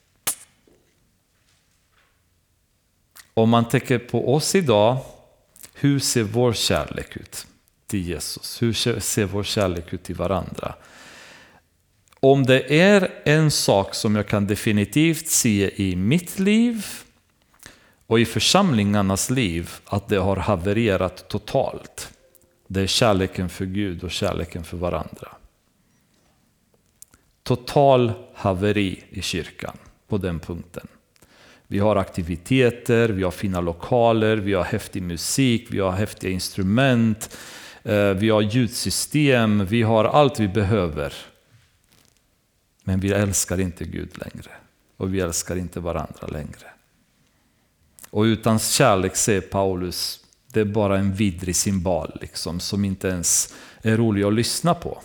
[3.34, 4.99] Om man tänker på oss idag,
[5.74, 7.46] hur ser vår kärlek ut
[7.86, 8.62] till Jesus?
[8.62, 10.74] Hur ser vår kärlek ut till varandra?
[12.21, 16.87] Om det är en sak som jag kan definitivt se i mitt liv
[18.07, 22.12] och i församlingarnas liv att det har havererat totalt.
[22.69, 25.29] Det är kärleken för Gud och kärleken för varandra.
[27.43, 29.77] Total haveri i kyrkan
[30.09, 30.87] på den punkten.
[31.66, 37.37] Vi har aktiviteter, vi har fina lokaler, vi har häftig musik, vi har häftiga instrument,
[37.83, 41.12] eh, vi har ljudsystem, vi har allt vi behöver.
[42.89, 44.51] Men vi älskar inte Gud längre.
[44.97, 46.66] Och vi älskar inte varandra längre.
[48.11, 50.20] Och utan kärlek, säger Paulus,
[50.53, 55.03] det är bara en vidrig symbol liksom, som inte ens är rolig att lyssna på.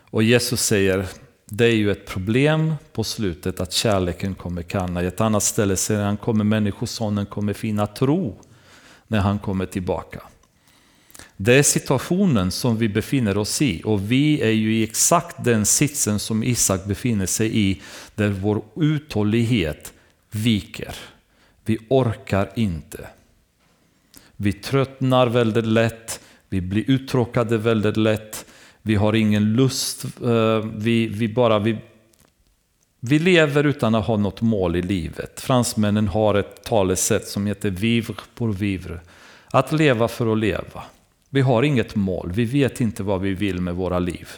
[0.00, 1.06] Och Jesus säger,
[1.44, 5.02] det är ju ett problem på slutet att kärleken kommer kanna.
[5.02, 8.40] I ett annat ställe säger han, kommer människosonen kommer finna tro
[9.06, 10.22] när han kommer tillbaka.
[11.42, 15.66] Det är situationen som vi befinner oss i och vi är ju i exakt den
[15.66, 17.80] sitsen som Isak befinner sig i
[18.14, 19.92] där vår uthållighet
[20.30, 20.94] viker.
[21.64, 23.08] Vi orkar inte.
[24.36, 28.46] Vi tröttnar väldigt lätt, vi blir uttråkade väldigt lätt,
[28.82, 31.78] vi har ingen lust, eh, vi, vi bara vi,
[33.00, 35.40] vi lever utan att ha något mål i livet.
[35.40, 39.00] Fransmännen har ett talesätt som heter vivre pour vivre.
[39.50, 40.84] Att leva för att leva.
[41.30, 44.28] Vi har inget mål, vi vet inte vad vi vill med våra liv.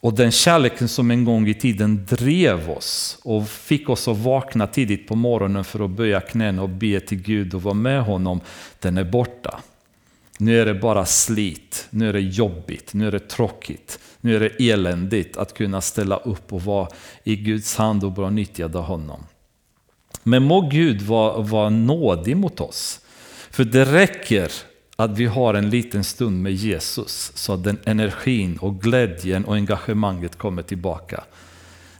[0.00, 4.66] Och den kärleken som en gång i tiden drev oss och fick oss att vakna
[4.66, 8.40] tidigt på morgonen för att böja knäna och be till Gud och vara med honom,
[8.78, 9.60] den är borta.
[10.38, 14.40] Nu är det bara slit, nu är det jobbigt, nu är det tråkigt, nu är
[14.40, 16.88] det eländigt att kunna ställa upp och vara
[17.24, 19.24] i Guds hand och bara nyttja honom.
[20.22, 23.00] Men må Gud vara, vara nådig mot oss.
[23.50, 24.52] För det räcker
[25.00, 29.54] att vi har en liten stund med Jesus så att den energin och glädjen och
[29.54, 31.24] engagemanget kommer tillbaka.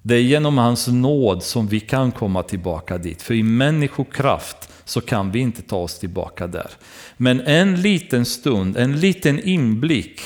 [0.03, 3.23] Det är genom hans nåd som vi kan komma tillbaka dit.
[3.23, 6.71] För i människokraft så kan vi inte ta oss tillbaka där.
[7.17, 10.21] Men en liten stund, en liten inblick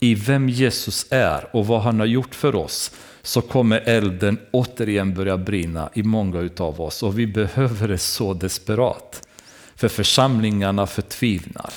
[0.00, 2.90] i vem Jesus är och vad han har gjort för oss
[3.22, 8.34] så kommer elden återigen börja brinna i många utav oss och vi behöver det så
[8.34, 9.28] desperat.
[9.76, 11.72] För församlingarna förtvivlar.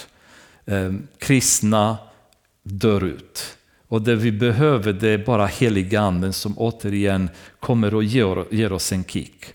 [0.65, 1.97] Eh, kristna
[2.63, 3.57] dör ut.
[3.87, 8.91] Och det vi behöver det är bara heliganden som återigen kommer och ger, ger oss
[8.91, 9.45] en kick.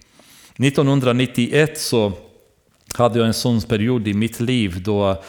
[0.57, 2.13] 1991 så
[2.95, 5.23] hade jag en sån period i mitt liv då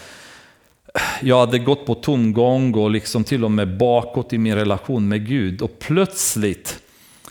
[1.21, 5.27] jag hade gått på tomgång och liksom till och med bakåt i min relation med
[5.27, 5.61] Gud.
[5.61, 6.79] Och plötsligt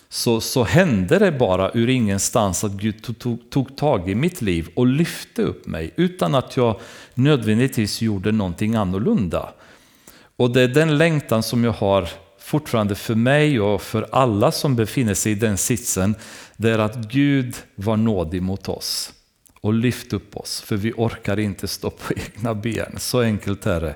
[0.09, 4.43] så, så hände det bara ur ingenstans att Gud tog, tog, tog tag i mitt
[4.43, 6.81] liv och lyfte upp mig utan att jag
[7.15, 9.53] nödvändigtvis gjorde någonting annorlunda.
[10.37, 14.77] Och det är den längtan som jag har fortfarande för mig och för alla som
[14.77, 16.15] befinner sig i den sitsen.
[16.57, 19.13] Det är att Gud var nådig mot oss
[19.61, 22.95] och lyft upp oss, för vi orkar inte stå på egna ben.
[22.99, 23.95] Så enkelt är det.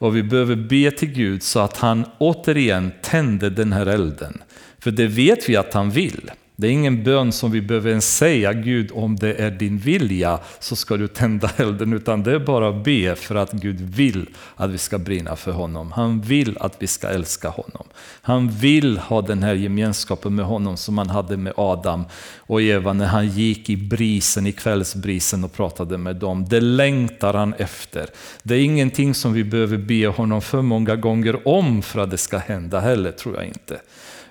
[0.00, 4.42] Och vi behöver be till Gud så att han återigen tänder den här elden.
[4.80, 6.30] För det vet vi att han vill.
[6.60, 10.38] Det är ingen bön som vi behöver ens säga, Gud om det är din vilja
[10.58, 14.26] så ska du tända elden, utan det är bara att be för att Gud vill
[14.56, 15.92] att vi ska brinna för honom.
[15.92, 17.86] Han vill att vi ska älska honom.
[18.22, 22.04] Han vill ha den här gemenskapen med honom som han hade med Adam
[22.36, 26.46] och Eva när han gick i brisen, i kvällsbrisen och pratade med dem.
[26.48, 28.06] Det längtar han efter.
[28.42, 32.18] Det är ingenting som vi behöver be honom för många gånger om för att det
[32.18, 33.80] ska hända heller, tror jag inte.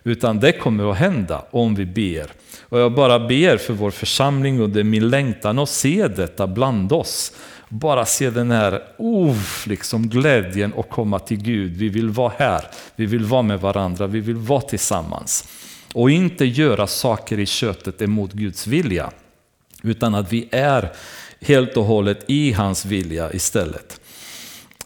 [0.04, 2.32] Utan det kommer att hända om vi ber.
[2.62, 6.48] Och jag bara ber för vår församling och det är min längtan att se detta
[6.48, 7.32] bland oss.
[7.70, 9.36] Bara se den här uh,
[9.66, 11.78] liksom glädjen att komma till Gud.
[11.78, 15.48] Vi vill vara här, vi vill vara med varandra, vi vill vara tillsammans.
[15.94, 19.12] Och inte göra saker i köttet emot Guds vilja.
[19.84, 20.92] Utan att vi är
[21.42, 24.02] helt och hållet i hans vilja istället.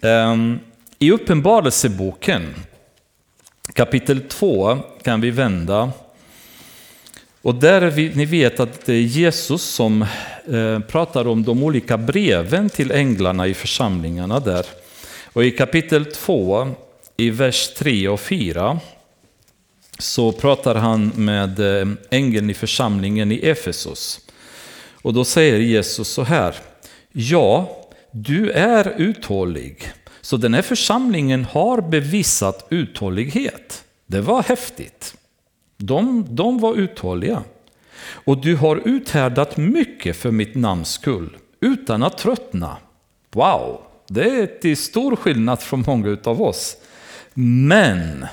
[0.02, 0.60] Ehm,
[1.00, 2.54] I Uppenbarelseboken
[3.72, 5.92] Kapitel 2 kan vi vända.
[7.42, 10.02] Och där vi, ni vet att det är Jesus som
[10.52, 14.66] eh, pratar om de olika breven till änglarna i församlingarna där.
[15.34, 16.68] Och i kapitel 2,
[17.18, 18.80] i vers 3 och 4,
[20.00, 24.20] så pratar han med eh, ängeln i församlingen i Efesos.
[25.02, 26.56] Och då säger Jesus så här,
[27.12, 27.78] ja,
[28.12, 29.94] du är uthållig
[30.24, 33.84] så den här församlingen har bevisat uthållighet.
[34.06, 35.16] Det var häftigt.
[35.78, 37.44] De, de var uthålliga.
[38.06, 42.78] Och du har uthärdat mycket för mitt namns skull, utan att tröttna.
[43.32, 46.78] Wow, det är till stor skillnad från många av oss.
[47.34, 48.26] Men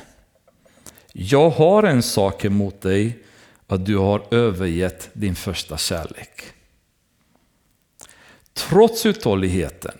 [1.13, 3.19] jag har en sak emot dig,
[3.67, 6.43] att du har övergett din första kärlek.
[8.53, 9.95] Trots uthålligheten,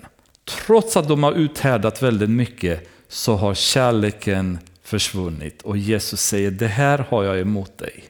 [0.67, 5.63] Trots att de har uthärdat väldigt mycket så har kärleken försvunnit.
[5.63, 8.05] Och Jesus säger, det här har jag emot dig.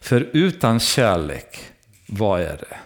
[0.00, 1.58] För utan kärlek,
[2.06, 2.76] vad är det?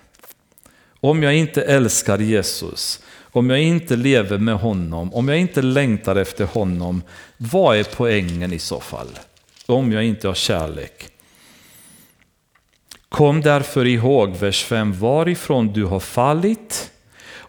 [1.01, 6.17] Om jag inte älskar Jesus, om jag inte lever med honom, om jag inte längtar
[6.17, 7.03] efter honom,
[7.37, 9.19] vad är poängen i så fall?
[9.67, 11.09] Om jag inte har kärlek.
[13.09, 16.91] Kom därför ihåg, vers 5, varifrån du har fallit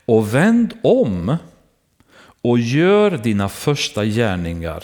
[0.10, 1.38] och vänd om
[2.42, 4.84] och gör dina första gärningar.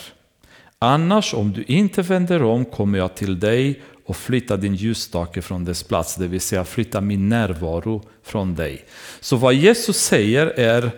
[0.80, 5.66] Annars om du inte vänder om kommer jag till dig och flyttar din ljusstake från
[5.66, 8.86] dess plats, det vill säga flytta min närvaro från dig.
[9.20, 10.92] Så vad Jesus säger är,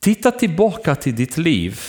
[0.00, 1.80] titta tillbaka till ditt liv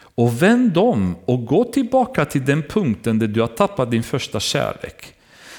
[0.00, 4.40] och vänd om och gå tillbaka till den punkten där du har tappat din första
[4.40, 5.15] kärlek.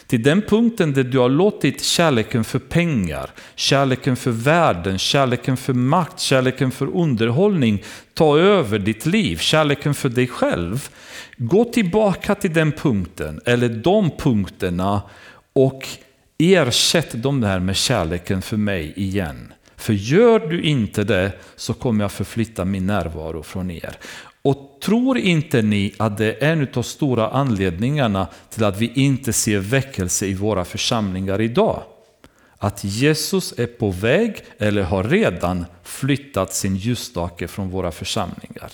[0.07, 5.73] Till den punkten där du har låtit kärleken för pengar, kärleken för världen, kärleken för
[5.73, 7.83] makt, kärleken för underhållning
[8.13, 10.89] ta över ditt liv, kärleken för dig själv.
[11.37, 15.01] Gå tillbaka till den punkten, eller de punkterna
[15.53, 15.87] och
[16.37, 19.53] ersätt dem där med kärleken för mig igen.
[19.75, 23.97] För gör du inte det så kommer jag förflytta min närvaro från er.
[24.47, 28.91] Och tror inte ni att det är en av de stora anledningarna till att vi
[28.95, 31.83] inte ser väckelse i våra församlingar idag?
[32.57, 38.71] Att Jesus är på väg eller har redan flyttat sin ljusstake från våra församlingar.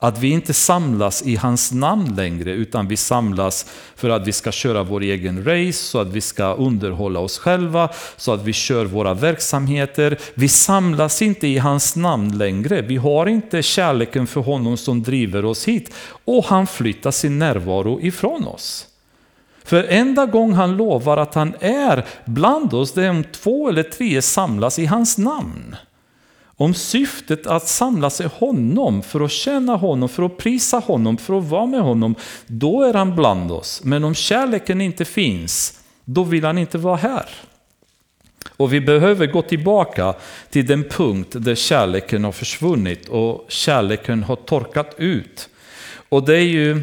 [0.00, 4.52] Att vi inte samlas i hans namn längre utan vi samlas för att vi ska
[4.52, 8.84] köra vår egen race, så att vi ska underhålla oss själva, så att vi kör
[8.84, 10.18] våra verksamheter.
[10.34, 12.82] Vi samlas inte i hans namn längre.
[12.82, 15.94] Vi har inte kärleken för honom som driver oss hit.
[16.24, 18.86] Och han flyttar sin närvaro ifrån oss.
[19.64, 23.82] För enda gång han lovar att han är bland oss, det är om två eller
[23.82, 25.76] tre samlas i hans namn
[26.60, 31.38] om syftet att samla sig honom, för att känna honom, för att prisa honom, för
[31.38, 32.14] att vara med honom,
[32.46, 33.80] då är han bland oss.
[33.84, 37.28] Men om kärleken inte finns, då vill han inte vara här.
[38.56, 40.14] Och vi behöver gå tillbaka
[40.50, 45.48] till den punkt där kärleken har försvunnit och kärleken har torkat ut
[46.08, 46.82] Och det är ju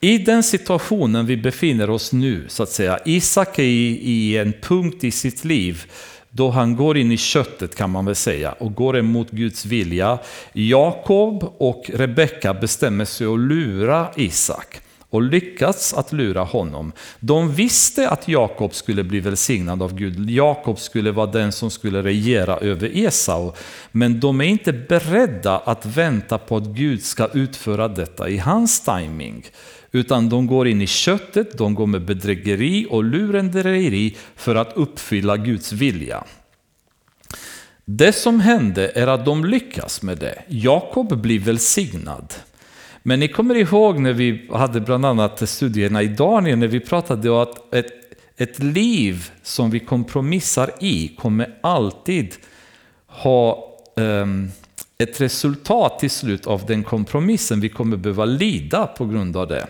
[0.00, 2.98] i den situationen vi befinner oss nu, så att säga.
[3.04, 5.84] Isak är i, i en punkt i sitt liv
[6.34, 10.18] då han går in i köttet kan man väl säga och går emot Guds vilja.
[10.52, 14.80] Jakob och Rebecka bestämmer sig att lura Isak
[15.12, 16.92] och lyckats att lura honom.
[17.20, 20.30] De visste att Jakob skulle bli välsignad av Gud.
[20.30, 23.52] Jakob skulle vara den som skulle regera över Esau.
[23.90, 28.80] Men de är inte beredda att vänta på att Gud ska utföra detta i hans
[28.80, 29.44] timing.
[29.92, 35.36] Utan de går in i köttet, de går med bedrägeri och lurendrejeri för att uppfylla
[35.36, 36.24] Guds vilja.
[37.84, 40.42] Det som hände är att de lyckas med det.
[40.48, 42.34] Jakob blir välsignad.
[43.02, 47.30] Men ni kommer ihåg när vi hade bland annat studierna i Daniel, när vi pratade
[47.30, 47.92] om att ett,
[48.36, 52.34] ett liv som vi kompromissar i kommer alltid
[53.06, 54.50] ha um,
[54.98, 57.60] ett resultat till slut av den kompromissen.
[57.60, 59.66] Vi kommer behöva lida på grund av det.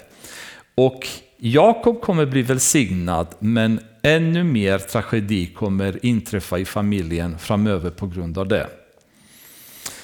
[0.75, 8.07] Och Jakob kommer bli välsignad, men ännu mer tragedi kommer inträffa i familjen framöver på
[8.07, 8.67] grund av det.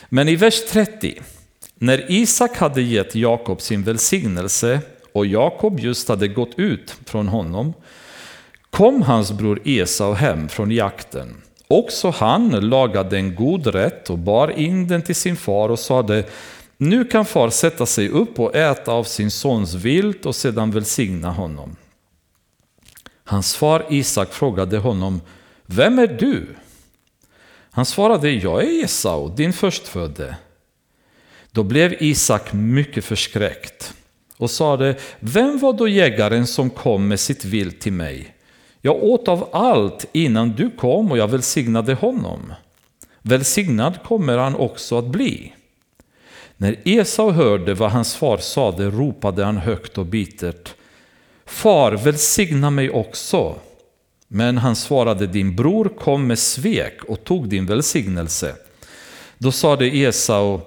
[0.08, 1.20] Men i vers 30,
[1.74, 4.80] när Isak hade gett Jakob sin välsignelse
[5.12, 7.72] och Jakob just hade gått ut från honom,
[8.70, 11.42] kom hans bror Esau hem från jakten.
[11.68, 16.24] Också han lagade en god rätt och bar in den till sin far och sade
[16.78, 21.30] nu kan far sätta sig upp och äta av sin sons vilt och sedan välsigna
[21.30, 21.76] honom.
[23.24, 25.20] Hans far Isak frågade honom,
[25.66, 26.46] Vem är du?
[27.70, 30.36] Han svarade, Jag är Esau, din förstfödde.
[31.50, 33.94] Då blev Isak mycket förskräckt
[34.36, 38.34] och sade, Vem var då jägaren som kom med sitt vilt till mig?
[38.80, 42.52] Jag åt av allt innan du kom och jag välsignade honom.
[43.22, 45.54] Välsignad kommer han också att bli.
[46.60, 50.74] När Esau hörde vad hans far sade ropade han högt och bittert.
[51.46, 53.54] Far, välsigna mig också.
[54.28, 58.54] Men han svarade, din bror kom med svek och tog din välsignelse.
[59.38, 60.60] Då sade Esau,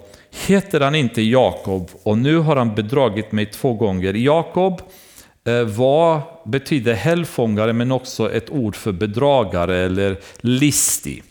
[0.46, 4.14] heter han inte Jakob och nu har han bedragit mig två gånger.
[4.14, 4.82] Jakob
[5.44, 11.22] eh, var, betyder hällfångare men också ett ord för bedragare eller listig.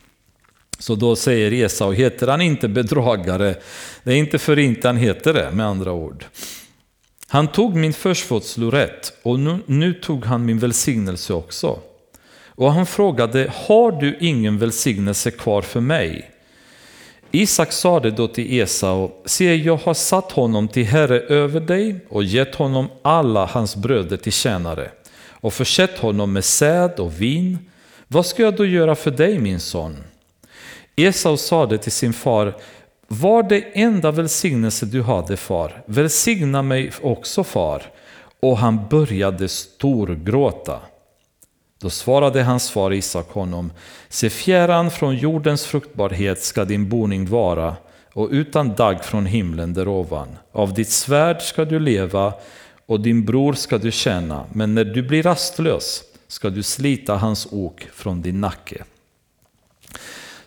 [0.82, 3.55] Så då säger Esau, heter han inte bedragare?
[4.03, 6.25] Det är inte för inte han heter det, med andra ord.
[7.27, 11.79] Han tog min förstfödslorätt och nu, nu tog han min välsignelse också.
[12.45, 16.32] Och han frågade, har du ingen välsignelse kvar för mig?
[17.32, 22.23] Isak sade då till Esau, se jag har satt honom till herre över dig och
[22.23, 24.91] gett honom alla hans bröder till tjänare
[25.29, 27.57] och försett honom med säd och vin.
[28.07, 29.97] Vad ska jag då göra för dig min son?
[30.96, 32.54] Esau sade till sin far,
[33.08, 37.84] var det enda välsignelse du hade far, välsigna mig också far.
[38.39, 40.80] Och han började storgråta.
[41.82, 43.72] Då svarade hans far Isak honom,
[44.10, 47.76] se fjärran från jordens fruktbarhet ska din boning vara
[48.14, 50.28] och utan dag från himlen därovan.
[50.52, 52.34] Av ditt svärd ska du leva
[52.86, 57.48] och din bror ska du tjäna, men när du blir rastlös ska du slita hans
[57.52, 58.84] ok från din nacke.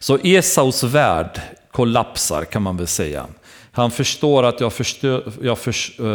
[0.05, 1.41] Så Esaus värld
[1.71, 3.27] kollapsar kan man väl säga.
[3.73, 5.71] Han förstår att jag, förstör, jag för,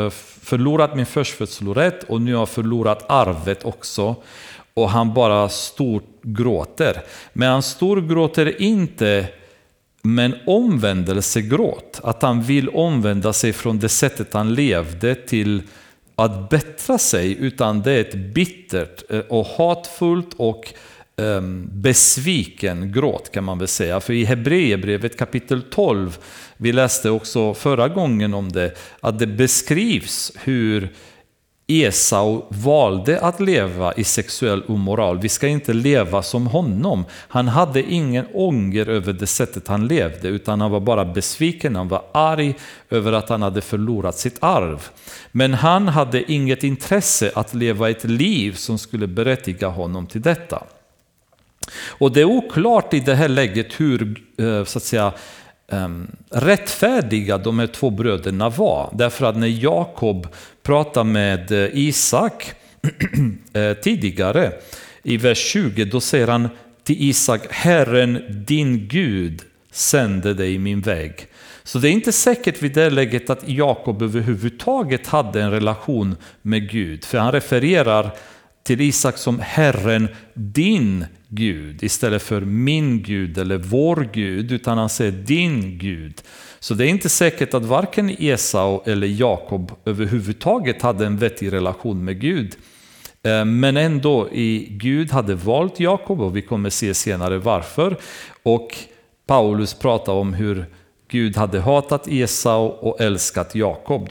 [0.05, 0.09] eh,
[0.41, 4.15] förlorat min förstfödslorätt och nu har jag förlorat arvet också.
[4.73, 7.01] Och han bara stort gråter.
[7.33, 9.27] Men han storgråter inte
[10.01, 11.99] med en omvändelsegråt.
[12.03, 15.61] Att han vill omvända sig från det sättet han levde till
[16.15, 17.37] att bättra sig.
[17.39, 20.73] Utan det är ett bittert eh, och hatfullt och
[21.19, 23.99] Ehm, besviken gråt kan man väl säga.
[23.99, 26.17] För i Hebreerbrevet kapitel 12,
[26.57, 30.89] vi läste också förra gången om det, att det beskrivs hur
[31.67, 35.19] Esau valde att leva i sexuell omoral.
[35.19, 37.05] Vi ska inte leva som honom.
[37.11, 41.87] Han hade ingen ånger över det sättet han levde, utan han var bara besviken, han
[41.87, 42.55] var arg
[42.89, 44.89] över att han hade förlorat sitt arv.
[45.31, 50.63] Men han hade inget intresse att leva ett liv som skulle berättiga honom till detta.
[51.73, 55.13] Och det är oklart i det här läget hur eh, så att säga,
[55.71, 58.89] ehm, rättfärdiga de här två bröderna var.
[58.93, 60.27] Därför att när Jakob
[60.63, 62.53] pratar med eh, Isak
[63.53, 64.51] eh, tidigare
[65.03, 66.49] i vers 20, då säger han
[66.83, 69.41] till Isak, Herren din Gud
[69.71, 71.27] sände dig min väg.
[71.63, 76.69] Så det är inte säkert vid det läget att Jakob överhuvudtaget hade en relation med
[76.69, 77.05] Gud.
[77.05, 78.11] För han refererar
[78.69, 84.89] till Isak som Herren din Gud istället för min Gud eller vår Gud, utan han
[84.89, 86.21] säger din Gud.
[86.59, 92.03] Så det är inte säkert att varken Esau eller Jakob överhuvudtaget hade en vettig relation
[92.03, 92.55] med Gud.
[93.23, 94.29] Eh, men ändå,
[94.69, 97.97] Gud hade valt Jakob och vi kommer se senare varför.
[98.43, 98.75] Och
[99.27, 100.65] Paulus pratar om hur
[101.07, 104.09] Gud hade hatat Esau och älskat Jakob.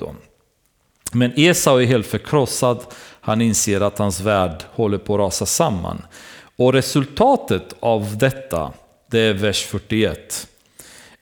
[1.13, 2.85] Men Esau är helt förkrossad,
[3.29, 6.03] han inser att hans värld håller på att rasa samman.
[6.57, 8.73] Och resultatet av detta,
[9.11, 10.49] det är vers 41.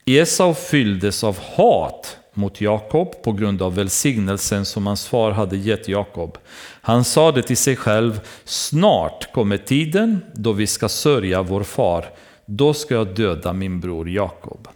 [0.05, 5.89] Esau fylldes av hat mot Jakob på grund av välsignelsen som hans far hade gett
[5.89, 6.39] Jakob.
[6.81, 12.05] Han sade till sig själv, snart kommer tiden då vi ska sörja vår far,
[12.45, 14.69] då ska jag döda min bror Jakob.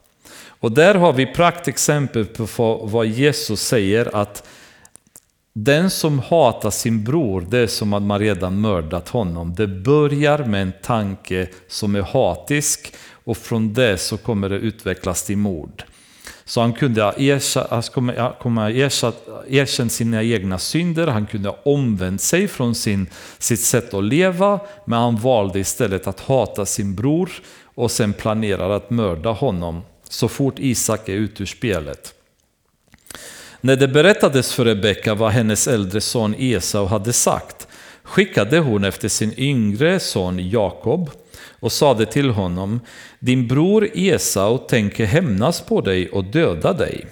[0.47, 4.47] Och där har vi praktexempel på vad Jesus säger att
[5.53, 9.55] den som hatar sin bror, det är som att man redan mördat honom.
[9.55, 12.94] Det börjar med en tanke som är hatisk
[13.24, 15.84] och från det så kommer det utvecklas till mord.
[16.44, 17.14] Så han kunde ha
[19.48, 23.07] erkänt sina egna synder, han kunde ha omvänt sig från sin,
[23.38, 27.30] sitt sätt att leva, men han valde istället att hata sin bror
[27.64, 32.14] och sen planerar att mörda honom så fort Isak är ute ur spelet.
[33.61, 37.68] När det berättades för Rebecka vad hennes äldre son Esau hade sagt
[38.02, 41.11] skickade hon efter sin yngre son Jakob
[41.61, 42.80] och sade till honom
[43.18, 47.06] Din bror Esau tänker hämnas på dig och döda dig.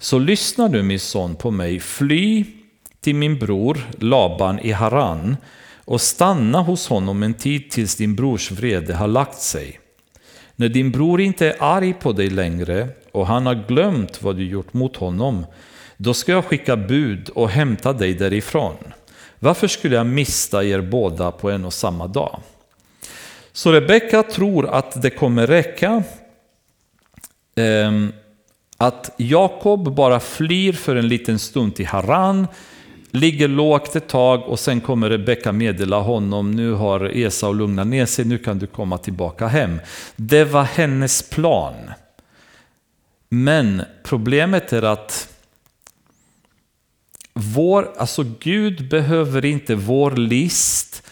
[0.00, 2.44] Så lyssna nu min son på mig, fly
[3.00, 5.36] till min bror Laban i Haran
[5.84, 9.80] och stanna hos honom en tid tills din brors vrede har lagt sig.
[10.56, 14.44] När din bror inte är arg på dig längre och han har glömt vad du
[14.48, 15.46] gjort mot honom,
[15.96, 18.74] då ska jag skicka bud och hämta dig därifrån.
[19.38, 22.40] Varför skulle jag mista er båda på en och samma dag?
[23.52, 26.02] Så Rebecka tror att det kommer räcka
[27.56, 28.12] ehm,
[28.76, 32.46] att Jakob bara flyr för en liten stund till Haran,
[33.10, 38.06] ligger lågt ett tag och sen kommer Rebecka meddela honom, nu har Esau lugnat ner
[38.06, 39.80] sig, nu kan du komma tillbaka hem.
[40.16, 41.74] Det var hennes plan.
[43.36, 45.28] Men problemet är att
[47.32, 51.02] vår, alltså Gud behöver inte vår list,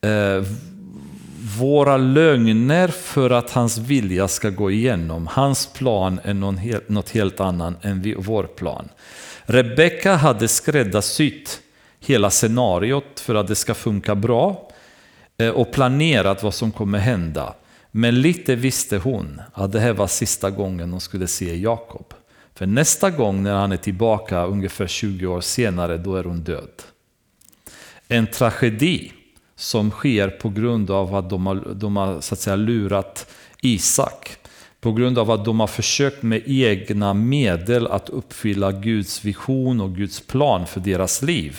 [0.00, 0.44] eh,
[1.58, 5.26] våra lögner för att hans vilja ska gå igenom.
[5.26, 8.88] Hans plan är någon helt, något helt annat än vår plan.
[9.44, 11.60] Rebecka hade skräddarsytt
[12.00, 14.68] hela scenariot för att det ska funka bra
[15.38, 17.54] eh, och planerat vad som kommer hända.
[17.94, 22.14] Men lite visste hon att det här var sista gången hon skulle se Jakob.
[22.54, 26.82] För nästa gång när han är tillbaka, ungefär 20 år senare, då är hon död.
[28.08, 29.12] En tragedi
[29.56, 33.26] som sker på grund av att de har, de har så att säga, lurat
[33.60, 34.36] Isak.
[34.80, 39.96] På grund av att de har försökt med egna medel att uppfylla Guds vision och
[39.96, 41.58] Guds plan för deras liv.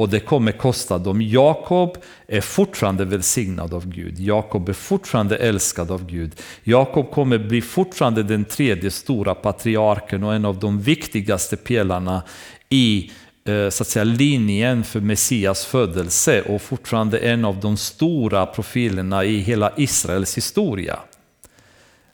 [0.00, 1.22] Och det kommer kosta dem.
[1.22, 1.96] Jakob
[2.26, 4.20] är fortfarande välsignad av Gud.
[4.20, 6.32] Jakob är fortfarande älskad av Gud.
[6.62, 12.22] Jakob kommer bli fortfarande den tredje stora patriarken och en av de viktigaste pelarna
[12.68, 13.10] i
[13.44, 19.24] eh, så att säga, linjen för Messias födelse och fortfarande en av de stora profilerna
[19.24, 20.98] i hela Israels historia.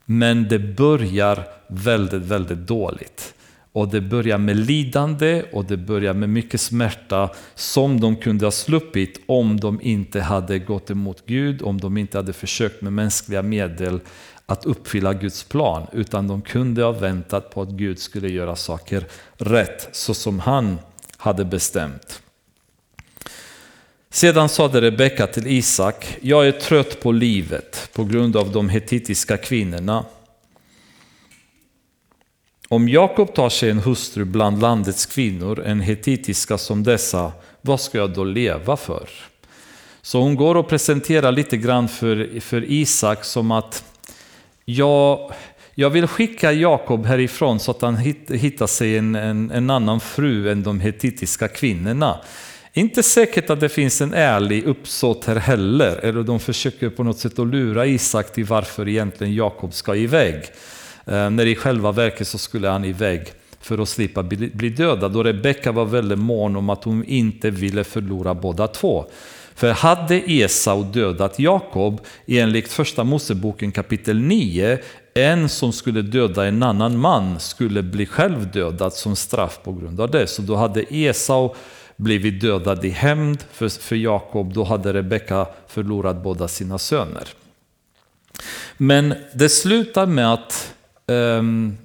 [0.05, 3.33] Men det börjar väldigt, väldigt dåligt.
[3.77, 8.51] Och det börjar med lidande och det börjar med mycket smärta som de kunde ha
[8.51, 13.41] sluppit om de inte hade gått emot Gud, om de inte hade försökt med mänskliga
[13.41, 13.99] medel
[14.45, 15.87] att uppfylla Guds plan.
[15.93, 19.05] Utan de kunde ha väntat på att Gud skulle göra saker
[19.37, 20.79] rätt så som han
[21.17, 22.21] hade bestämt.
[24.09, 29.37] Sedan sade Rebecka till Isak, jag är trött på livet på grund av de hetitiska
[29.37, 30.05] kvinnorna.
[32.69, 37.97] Om Jakob tar sig en hustru bland landets kvinnor, en hetitiska som dessa, vad ska
[37.97, 39.09] jag då leva för?
[40.01, 43.83] Så hon går och presenterar lite grann för, för Isak som att
[44.65, 45.31] jag,
[45.75, 47.95] jag vill skicka Jakob härifrån så att han
[48.29, 52.19] hittar sig en, en, en annan fru än de hetitiska kvinnorna.
[52.73, 57.19] Inte säkert att det finns en ärlig uppsåt här heller, eller de försöker på något
[57.19, 60.43] sätt att lura Isak till varför egentligen Jakob ska iväg.
[61.07, 65.15] Eh, när i själva verket så skulle han iväg för att slippa bli dödad.
[65.17, 69.05] Och Rebecka var väldigt mån om att hon inte ville förlora båda två.
[69.55, 74.79] För hade Esau dödat Jakob enligt första Moseboken kapitel 9,
[75.13, 80.01] en som skulle döda en annan man skulle bli själv dödad som straff på grund
[80.01, 80.27] av det.
[80.27, 81.55] Så då hade Esau
[81.95, 87.27] blivit dödad i hämnd för, för Jakob, då hade Rebecka förlorat båda sina söner.
[88.77, 90.73] Men det slutar med att
[91.07, 91.77] um,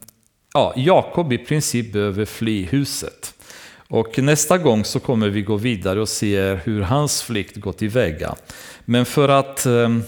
[0.55, 3.35] ja, Jakob i princip behöver fly huset.
[3.89, 8.35] Och nästa gång så kommer vi gå vidare och se hur hans flykt gått tillväga.
[8.85, 10.03] Men för att um,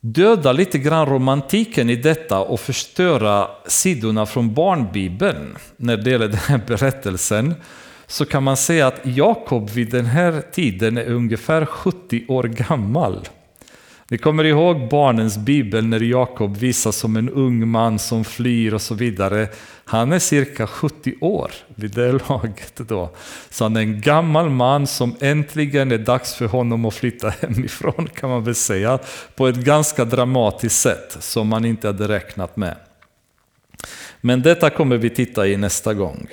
[0.00, 6.36] döda lite grann romantiken i detta och förstöra sidorna från barnbibeln när det gäller den
[6.36, 7.54] här berättelsen
[8.06, 13.28] så kan man säga att Jakob vid den här tiden är ungefär 70 år gammal.
[14.12, 18.82] Ni kommer ihåg barnens bibel när Jakob visas som en ung man som flyr och
[18.82, 19.48] så vidare.
[19.84, 23.10] Han är cirka 70 år vid det laget då.
[23.50, 28.08] Så han är en gammal man som äntligen är dags för honom att flytta hemifrån
[28.14, 28.98] kan man väl säga.
[29.36, 32.76] På ett ganska dramatiskt sätt som man inte hade räknat med.
[34.20, 36.28] Men detta kommer vi titta i nästa gång.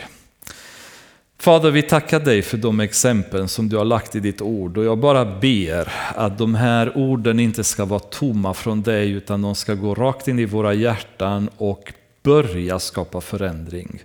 [1.42, 4.86] Fader, vi tackar dig för de exempel som du har lagt i ditt ord och
[4.86, 9.56] jag bara ber att de här orden inte ska vara tomma från dig utan de
[9.56, 14.04] ska gå rakt in i våra hjärtan och börja skapa förändring.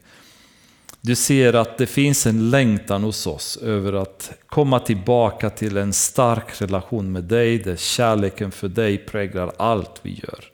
[1.00, 5.92] Du ser att det finns en längtan hos oss över att komma tillbaka till en
[5.92, 10.53] stark relation med dig där kärleken för dig präglar allt vi gör.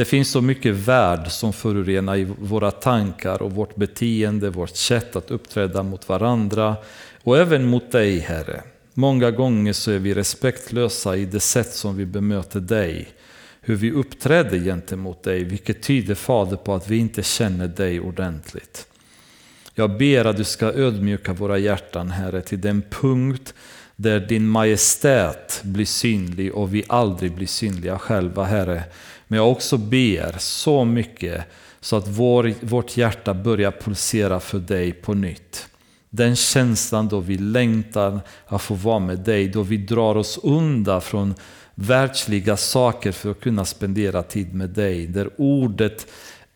[0.00, 5.16] Det finns så mycket värld som förorenar i våra tankar och vårt beteende, vårt sätt
[5.16, 6.76] att uppträda mot varandra
[7.22, 8.62] och även mot dig Herre.
[8.94, 13.08] Många gånger så är vi respektlösa i det sätt som vi bemöter dig,
[13.60, 18.86] hur vi uppträder gentemot dig, vilket tyder Fader på att vi inte känner dig ordentligt.
[19.74, 23.54] Jag ber att du ska ödmjuka våra hjärtan Herre till den punkt
[23.96, 28.84] där din majestät blir synlig och vi aldrig blir synliga själva Herre.
[29.30, 31.44] Men jag också ber så mycket
[31.80, 35.68] så att vår, vårt hjärta börjar pulsera för dig på nytt.
[36.10, 41.00] Den känslan då vi längtar att få vara med dig, då vi drar oss undan
[41.00, 41.34] från
[41.74, 45.06] världsliga saker för att kunna spendera tid med dig.
[45.06, 46.06] Där ordet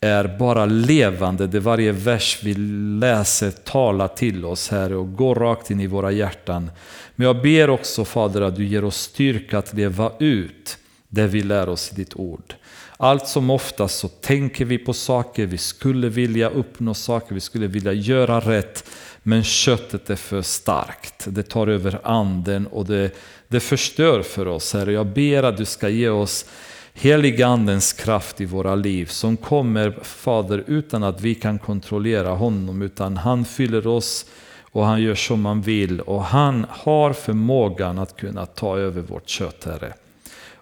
[0.01, 2.55] är bara levande, där varje vers vi
[3.01, 6.71] läser talar till oss Herre och går rakt in i våra hjärtan.
[7.15, 11.43] Men jag ber också Fader att du ger oss styrka att leva ut det vi
[11.43, 12.55] lär oss i ditt ord.
[12.97, 17.67] Allt som oftast så tänker vi på saker, vi skulle vilja uppnå saker, vi skulle
[17.67, 18.91] vilja göra rätt.
[19.23, 23.11] Men köttet är för starkt, det tar över anden och det,
[23.49, 24.73] det förstör för oss.
[24.73, 24.93] Herre.
[24.93, 26.47] Jag ber att du ska ge oss
[26.95, 32.83] heliga andens kraft i våra liv som kommer, Fader, utan att vi kan kontrollera honom,
[32.83, 34.27] utan han fyller oss
[34.61, 39.29] och han gör som han vill och han har förmågan att kunna ta över vårt
[39.29, 39.95] kött, Herre.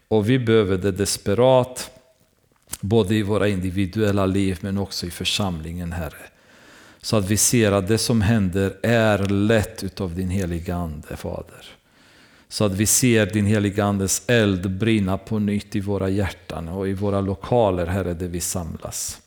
[0.09, 1.91] Och vi behöver det desperat,
[2.83, 6.27] både i våra individuella liv men också i församlingen, Herre.
[7.03, 11.65] Så att vi ser att det som händer är lätt utav din heliga Ande, Fader.
[12.49, 16.89] Så att vi ser din heliga Andes eld brinna på nytt i våra hjärtan och
[16.89, 19.21] i våra lokaler, Herre, där vi samlas.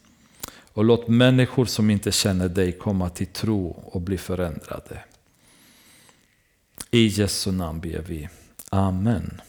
[0.73, 4.99] Och låt människor som inte känner dig komma till tro och bli förändrade.
[6.91, 8.29] I Jesu namn ber vi.
[8.69, 9.41] Amen.